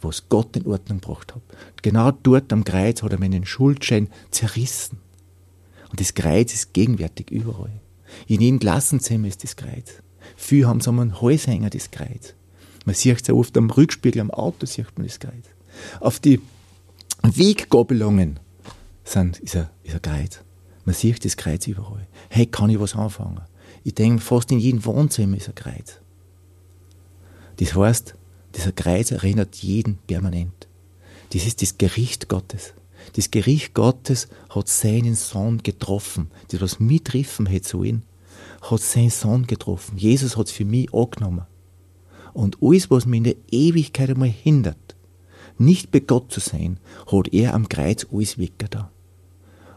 was 0.00 0.28
Gott 0.28 0.56
in 0.56 0.66
Ordnung 0.66 1.00
gebracht 1.00 1.34
hat. 1.34 1.42
Genau 1.82 2.12
dort 2.12 2.52
am 2.52 2.64
Kreuz 2.64 3.02
hat 3.02 3.12
er 3.12 3.18
meinen 3.18 3.44
Schuldschein 3.44 4.08
zerrissen. 4.30 4.98
Und 5.90 6.00
das 6.00 6.14
Kreuz 6.14 6.54
ist 6.54 6.72
gegenwärtig 6.72 7.30
überall. 7.30 7.80
In 8.26 8.40
jedem 8.40 8.60
Klassenzimmer 8.60 9.28
ist 9.28 9.42
das 9.42 9.56
Kreuz. 9.56 10.02
Viele 10.36 10.68
haben 10.68 10.80
so 10.80 10.90
einen 10.90 11.20
Halshänger, 11.20 11.70
das 11.70 11.90
Kreuz. 11.90 12.34
Man 12.86 12.94
sieht 12.94 13.20
es 13.20 13.26
ja 13.26 13.34
oft 13.34 13.56
am 13.56 13.70
Rückspiegel 13.70 14.20
am 14.20 14.30
Auto, 14.30 14.66
sieht 14.66 14.96
man 14.96 15.06
das 15.06 15.18
Kreuz. 15.18 15.46
Auf 16.00 16.20
die 16.20 16.40
Weggabelungen 17.22 18.40
sind, 19.04 19.38
ist, 19.40 19.56
ein, 19.56 19.68
ist 19.82 19.94
ein 19.94 20.02
Kreuz. 20.02 20.40
Man 20.84 20.94
sieht 20.94 21.24
das 21.24 21.36
Kreuz 21.36 21.66
überall. 21.66 22.06
Hey, 22.28 22.46
kann 22.46 22.70
ich 22.70 22.80
was 22.80 22.94
anfangen? 22.94 23.42
Ich 23.84 23.94
denke, 23.94 24.22
fast 24.22 24.50
in 24.52 24.58
jedem 24.58 24.84
Wohnzimmer 24.84 25.36
ist 25.36 25.48
ein 25.48 25.54
Kreuz. 25.54 26.00
Das 27.60 27.74
heißt, 27.74 28.14
dieser 28.56 28.72
Kreuz 28.72 29.10
erinnert 29.10 29.56
jeden 29.56 29.98
permanent. 29.98 30.66
Das 31.32 31.46
ist 31.46 31.62
das 31.62 31.78
Gericht 31.78 32.28
Gottes. 32.28 32.72
Das 33.16 33.30
Gericht 33.30 33.74
Gottes 33.74 34.28
hat 34.48 34.68
seinen 34.68 35.14
Sohn 35.14 35.62
getroffen. 35.62 36.30
Das, 36.48 36.60
was 36.60 36.80
mich 36.80 37.04
treffen 37.04 37.46
hätte 37.46 37.68
sollen, 37.68 38.02
hat 38.62 38.80
seinen 38.80 39.10
Sohn 39.10 39.46
getroffen. 39.46 39.98
Jesus 39.98 40.36
hat 40.36 40.46
es 40.46 40.52
für 40.52 40.64
mich 40.64 40.92
angenommen. 40.92 41.46
Und 42.32 42.58
alles, 42.62 42.90
was 42.90 43.06
mich 43.06 43.18
in 43.18 43.24
der 43.24 43.36
Ewigkeit 43.50 44.08
einmal 44.08 44.28
hindert, 44.28 44.96
nicht 45.58 45.90
bei 45.90 46.00
Gott 46.00 46.32
zu 46.32 46.40
sein, 46.40 46.78
hat 47.12 47.28
er 47.32 47.54
am 47.54 47.68
Kreuz 47.68 48.06
alles 48.10 48.38
weggetan. 48.38 48.88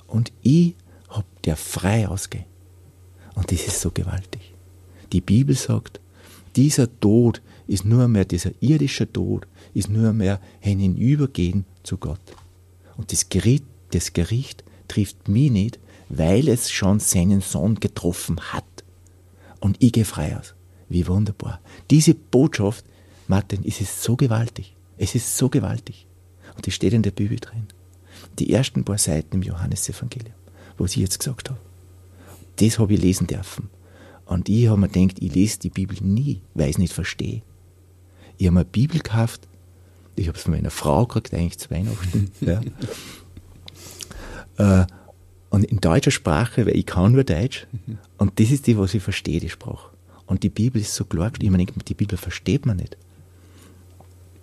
Und 0.07 0.31
ich 0.41 0.75
hab 1.09 1.25
der 1.43 1.57
frei 1.57 2.07
ausgehen. 2.07 2.45
Und 3.35 3.51
das 3.51 3.67
ist 3.67 3.81
so 3.81 3.91
gewaltig. 3.91 4.53
Die 5.11 5.21
Bibel 5.21 5.55
sagt, 5.55 5.99
dieser 6.55 6.87
Tod 6.99 7.41
ist 7.67 7.85
nur 7.85 8.07
mehr, 8.07 8.25
dieser 8.25 8.51
irdische 8.61 9.11
Tod 9.11 9.47
ist 9.73 9.89
nur 9.89 10.13
mehr 10.13 10.39
ein 10.61 10.79
Hinübergehen 10.79 11.65
zu 11.83 11.97
Gott. 11.97 12.21
Und 12.97 13.11
das 13.11 13.29
Gericht, 13.29 13.65
das 13.91 14.13
Gericht 14.13 14.63
trifft 14.87 15.27
mich 15.27 15.51
nicht, 15.51 15.79
weil 16.09 16.47
es 16.47 16.71
schon 16.71 16.99
seinen 16.99 17.41
Sohn 17.41 17.75
getroffen 17.75 18.39
hat. 18.39 18.65
Und 19.59 19.77
ich 19.81 19.93
gehe 19.93 20.05
frei 20.05 20.37
aus. 20.37 20.53
Wie 20.89 21.07
wunderbar. 21.07 21.59
Diese 21.89 22.13
Botschaft, 22.13 22.85
Martin, 23.27 23.61
es 23.65 23.81
ist 23.81 24.03
so 24.03 24.15
gewaltig. 24.15 24.75
Es 24.97 25.15
ist 25.15 25.37
so 25.37 25.49
gewaltig. 25.49 26.05
Und 26.55 26.65
die 26.65 26.71
steht 26.71 26.93
in 26.93 27.01
der 27.01 27.11
Bibel 27.11 27.39
drin. 27.39 27.67
Die 28.37 28.51
ersten 28.51 28.83
paar 28.83 28.97
Seiten 28.97 29.37
im 29.37 29.41
Johannesevangelium, 29.41 30.35
was 30.77 30.91
ich 30.91 30.97
jetzt 30.97 31.19
gesagt 31.19 31.49
habe. 31.49 31.59
Das 32.57 32.77
habe 32.77 32.93
ich 32.93 33.01
lesen 33.01 33.27
dürfen. 33.27 33.69
Und 34.25 34.49
ich 34.49 34.67
habe 34.67 34.79
mir 34.79 34.89
gedacht, 34.89 35.21
ich 35.21 35.33
lese 35.33 35.59
die 35.59 35.69
Bibel 35.69 35.97
nie, 36.01 36.41
weil 36.53 36.69
ich 36.69 36.75
es 36.75 36.79
nicht 36.79 36.93
verstehe. 36.93 37.41
Ich 38.37 38.47
habe 38.47 38.55
mir 38.55 38.61
eine 38.61 38.69
Bibel 38.69 38.97
gekauft, 38.97 39.47
ich 40.15 40.27
habe 40.27 40.37
es 40.37 40.43
von 40.43 40.53
meiner 40.53 40.69
Frau 40.69 41.05
gekriegt, 41.05 41.33
eigentlich 41.33 41.59
zu 41.59 41.71
Weihnachten. 41.71 42.31
ja. 42.41 42.61
Äh, 44.57 44.85
und 45.49 45.65
in 45.65 45.79
deutscher 45.79 46.11
Sprache, 46.11 46.65
weil 46.65 46.75
ich 46.75 46.85
kann 46.85 47.11
nur 47.11 47.23
Deutsch. 47.23 47.67
Und 48.17 48.39
das 48.39 48.49
ist 48.49 48.65
die, 48.67 48.77
was 48.77 48.93
ich 48.93 49.03
verstehe, 49.03 49.39
die 49.39 49.49
Sprache. 49.49 49.89
Und 50.25 50.43
die 50.43 50.49
Bibel 50.49 50.81
ist 50.81 50.95
so 50.95 51.05
klar. 51.05 51.31
Ich 51.39 51.49
meine, 51.49 51.65
die 51.65 51.93
Bibel 51.93 52.17
versteht 52.17 52.65
man 52.65 52.77
nicht. 52.77 52.97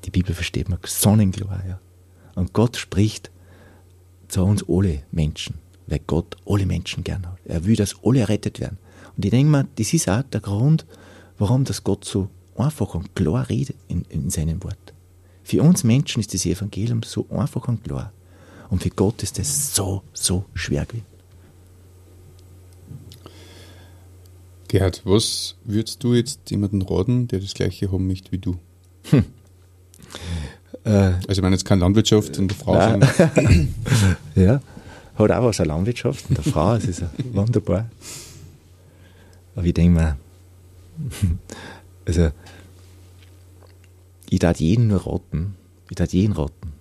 Die 0.05 0.11
Bibel 0.11 0.35
versteht 0.35 0.69
man 0.69 0.79
sonnenklar. 0.85 1.63
Ja. 1.67 1.81
Und 2.35 2.53
Gott 2.53 2.77
spricht 2.77 3.31
zu 4.29 4.45
uns 4.45 4.65
alle 4.69 5.03
Menschen, 5.11 5.57
weil 5.87 6.01
Gott 6.07 6.37
alle 6.47 6.67
Menschen 6.67 7.03
gern 7.03 7.27
hat. 7.27 7.39
Er 7.45 7.65
will, 7.65 7.77
dass 7.77 7.97
alle 8.05 8.21
errettet 8.21 8.61
werden. 8.61 8.79
Und 9.17 9.25
ich 9.25 9.31
denke 9.31 9.51
mir, 9.51 9.69
das 9.77 9.93
ist 9.93 10.09
auch 10.09 10.23
der 10.23 10.41
Grund, 10.41 10.87
warum 11.39 11.65
das 11.65 11.83
Gott 11.83 12.05
so 12.05 12.29
einfach 12.61 12.95
und 12.95 13.15
klar 13.15 13.49
redet 13.49 13.77
in, 13.89 14.05
in 14.09 14.31
seinem 14.31 14.63
Wort. 14.63 14.95
Für 15.43 15.63
uns 15.63 15.85
Menschen 15.85 16.21
ist 16.21 16.33
das 16.35 16.47
Evangelium 16.47 17.03
so 17.03 17.27
einfach 17.31 17.67
und 17.69 17.83
klar. 17.83 18.13
Und 18.69 18.83
für 18.83 18.91
Gott 18.91 19.23
ist 19.23 19.39
das 19.39 19.75
so, 19.75 20.03
so 20.13 20.45
schwer 20.55 20.87
gewesen. 20.87 21.07
Gerhard, 24.69 25.03
was 25.05 25.57
würdest 25.65 26.05
du 26.05 26.15
jetzt 26.15 26.49
jemanden 26.51 26.83
raten, 26.83 27.27
der 27.27 27.41
das 27.41 27.55
Gleiche 27.55 27.91
haben 27.91 28.07
möchte 28.07 28.31
wie 28.31 28.39
du? 28.39 28.57
Hm. 29.11 29.25
Äh, 30.85 30.91
also 30.91 31.31
ich 31.31 31.43
meine 31.43 31.57
jetzt 31.57 31.65
keine 31.65 31.81
Landwirtschaft 31.81 32.39
und 32.39 32.49
der 32.49 32.57
Frau 32.57 32.75
sein. 32.75 33.01
ja, 34.37 34.61
hat 35.17 35.31
auch 35.33 35.45
was 35.45 35.59
eine 35.59 35.69
Landwirtschaft 35.69 36.27
und 36.29 36.39
der 36.39 36.45
Frau, 36.45 36.75
es 36.75 36.85
ist 36.85 37.03
wunderbar. 37.33 37.91
Aber 39.57 39.67
ich 39.67 39.75
denke 39.75 40.01
mir, 40.01 40.17
also 42.07 42.31
ich 44.31 44.39
darf 44.39 44.61
jeden 44.61 44.87
nur 44.87 45.07
raten, 45.07 45.57
ich 45.91 45.97
darf 45.97 46.13
jeden 46.13 46.33
raten, 46.33 46.73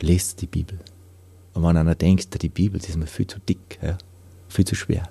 lest 0.00 0.42
die 0.42 0.46
Bibel. 0.46 0.78
Und 1.54 1.62
wenn 1.62 1.78
einer 1.78 1.94
denkt, 1.94 2.40
die 2.42 2.48
Bibel 2.50 2.78
das 2.78 2.90
ist 2.90 2.96
mir 2.98 3.06
viel 3.06 3.26
zu 3.26 3.40
dick, 3.40 3.78
ja, 3.82 3.96
viel 4.48 4.66
zu 4.66 4.74
schwer, 4.74 5.08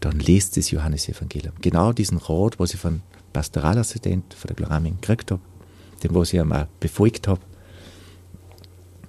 dann 0.00 0.18
lest 0.18 0.56
das 0.56 0.72
Johannesevangelium. 0.72 1.54
Genau 1.60 1.92
diesen 1.92 2.18
Rat, 2.18 2.58
was 2.58 2.74
ich 2.74 2.80
von 2.80 3.02
Pastoralassistent 3.32 4.34
von 4.34 4.48
der 4.48 4.56
Gloramin 4.56 5.00
gekriegt 5.00 5.30
habe, 5.30 5.40
den, 6.02 6.12
was 6.12 6.32
ich 6.32 6.40
einmal 6.40 6.68
befolgt 6.80 7.28
habe 7.28 7.40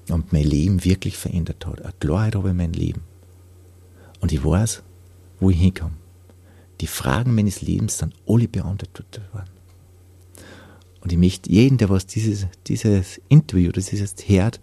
und 0.09 0.31
mein 0.31 0.43
Leben 0.43 0.85
wirklich 0.85 1.17
verändert 1.17 1.65
hat. 1.65 1.81
Eine 1.81 1.93
Klarheit 1.99 2.35
habe 2.35 2.51
in 2.51 2.57
meinem 2.57 2.73
Leben. 2.73 3.01
Und 4.19 4.31
ich 4.31 4.45
weiß, 4.45 4.83
wo 5.39 5.49
ich 5.49 5.59
hinkomme. 5.59 5.95
Die 6.79 6.87
Fragen 6.87 7.33
meines 7.33 7.61
Lebens 7.61 7.97
sind 7.97 8.13
alle 8.27 8.47
beantwortet 8.47 9.19
worden. 9.33 9.52
Und 11.03 11.11
ich 11.11 11.17
möchte 11.17 11.51
jeden, 11.51 11.77
der 11.77 11.89
was 11.89 12.05
dieses, 12.05 12.47
dieses 12.65 13.19
Interview, 13.27 13.71
ist 13.71 13.91
jetzt 13.91 14.29
hört, 14.29 14.61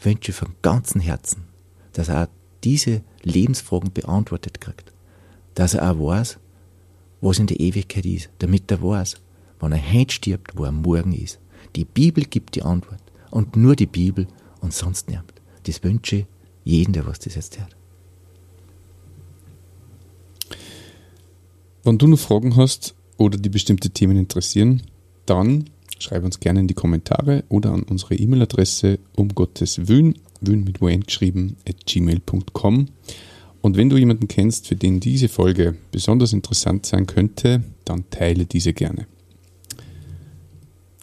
wünsche 0.00 0.32
von 0.32 0.56
ganzem 0.60 1.00
Herzen, 1.00 1.44
dass 1.92 2.08
er 2.08 2.28
diese 2.64 3.02
Lebensfragen 3.22 3.92
beantwortet 3.92 4.60
kriegt. 4.60 4.92
Dass 5.54 5.74
er 5.74 5.88
auch 5.88 6.04
weiß, 6.04 6.38
was 7.20 7.38
in 7.38 7.46
der 7.46 7.60
Ewigkeit 7.60 8.04
ist, 8.04 8.30
damit 8.40 8.72
er 8.72 8.82
weiß, 8.82 9.20
wann 9.60 9.70
er 9.70 9.92
heute 9.92 10.12
stirbt, 10.12 10.56
wo 10.56 10.64
er 10.64 10.72
morgen 10.72 11.12
ist. 11.12 11.38
Die 11.76 11.84
Bibel 11.84 12.24
gibt 12.24 12.56
die 12.56 12.62
Antwort. 12.62 13.00
Und 13.30 13.54
nur 13.54 13.76
die 13.76 13.86
Bibel 13.86 14.26
und 14.60 14.74
sonst 14.74 15.08
niemand. 15.08 15.32
Das 15.62 15.84
wünsche 15.84 16.16
ich 16.16 16.26
jeden, 16.64 16.92
der 16.92 17.06
was 17.06 17.20
das 17.20 17.36
jetzt 17.36 17.60
hört. 17.60 17.76
Wenn 21.84 21.98
du 21.98 22.08
noch 22.08 22.18
Fragen 22.18 22.56
hast 22.56 22.96
oder 23.16 23.38
die 23.38 23.48
bestimmte 23.48 23.90
Themen 23.90 24.16
interessieren, 24.16 24.82
dann 25.26 25.70
schreib 25.98 26.24
uns 26.24 26.40
gerne 26.40 26.60
in 26.60 26.68
die 26.68 26.74
Kommentare 26.74 27.44
oder 27.48 27.72
an 27.72 27.82
unsere 27.84 28.14
E-Mail-Adresse 28.14 28.98
um 29.16 29.28
Gottes 29.28 29.88
Wün, 29.88 30.16
Wün 30.40 30.64
mit 30.64 30.80
Wayne 30.80 31.04
geschrieben, 31.04 31.56
at 31.68 31.86
gmail.com. 31.86 32.88
Und 33.60 33.76
wenn 33.76 33.88
du 33.88 33.96
jemanden 33.96 34.26
kennst, 34.26 34.66
für 34.66 34.76
den 34.76 34.98
diese 34.98 35.28
Folge 35.28 35.76
besonders 35.92 36.32
interessant 36.32 36.84
sein 36.84 37.06
könnte, 37.06 37.62
dann 37.84 38.10
teile 38.10 38.44
diese 38.44 38.72
gerne. 38.72 39.06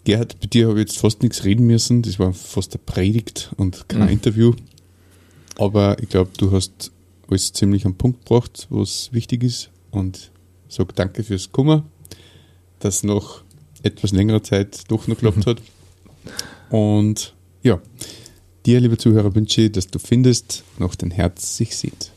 Gerhard, 0.04 0.38
bei 0.40 0.46
dir 0.46 0.68
habe 0.68 0.80
ich 0.80 0.88
jetzt 0.88 0.98
fast 0.98 1.22
nichts 1.22 1.44
reden 1.44 1.66
müssen. 1.66 2.02
Das 2.02 2.18
war 2.18 2.32
fast 2.32 2.74
eine 2.74 2.82
Predigt 2.84 3.50
und 3.56 3.88
kein 3.88 4.02
mhm. 4.02 4.08
Interview. 4.08 4.54
Aber 5.56 6.02
ich 6.02 6.08
glaube, 6.08 6.30
du 6.36 6.52
hast 6.52 6.92
alles 7.28 7.52
ziemlich 7.52 7.86
am 7.86 7.94
Punkt 7.94 8.26
gebracht, 8.26 8.66
was 8.70 9.10
wichtig 9.12 9.42
ist. 9.42 9.70
Und 9.90 10.30
sage 10.68 10.92
danke 10.94 11.22
fürs 11.22 11.52
Kummer, 11.52 11.84
dass 12.78 13.02
noch 13.02 13.42
etwas 13.82 14.12
längere 14.12 14.42
Zeit 14.42 14.90
doch 14.90 15.06
noch 15.06 15.16
geklappt 15.16 15.46
hat. 15.46 15.62
Und 16.70 17.34
ja, 17.62 17.80
dir, 18.66 18.80
liebe 18.80 18.98
Zuhörer, 18.98 19.34
wünsche 19.34 19.62
ich, 19.62 19.72
dass 19.72 19.86
du 19.88 19.98
findest, 19.98 20.64
noch 20.78 20.94
dein 20.94 21.10
Herz 21.10 21.56
sich 21.56 21.76
sieht. 21.76 22.12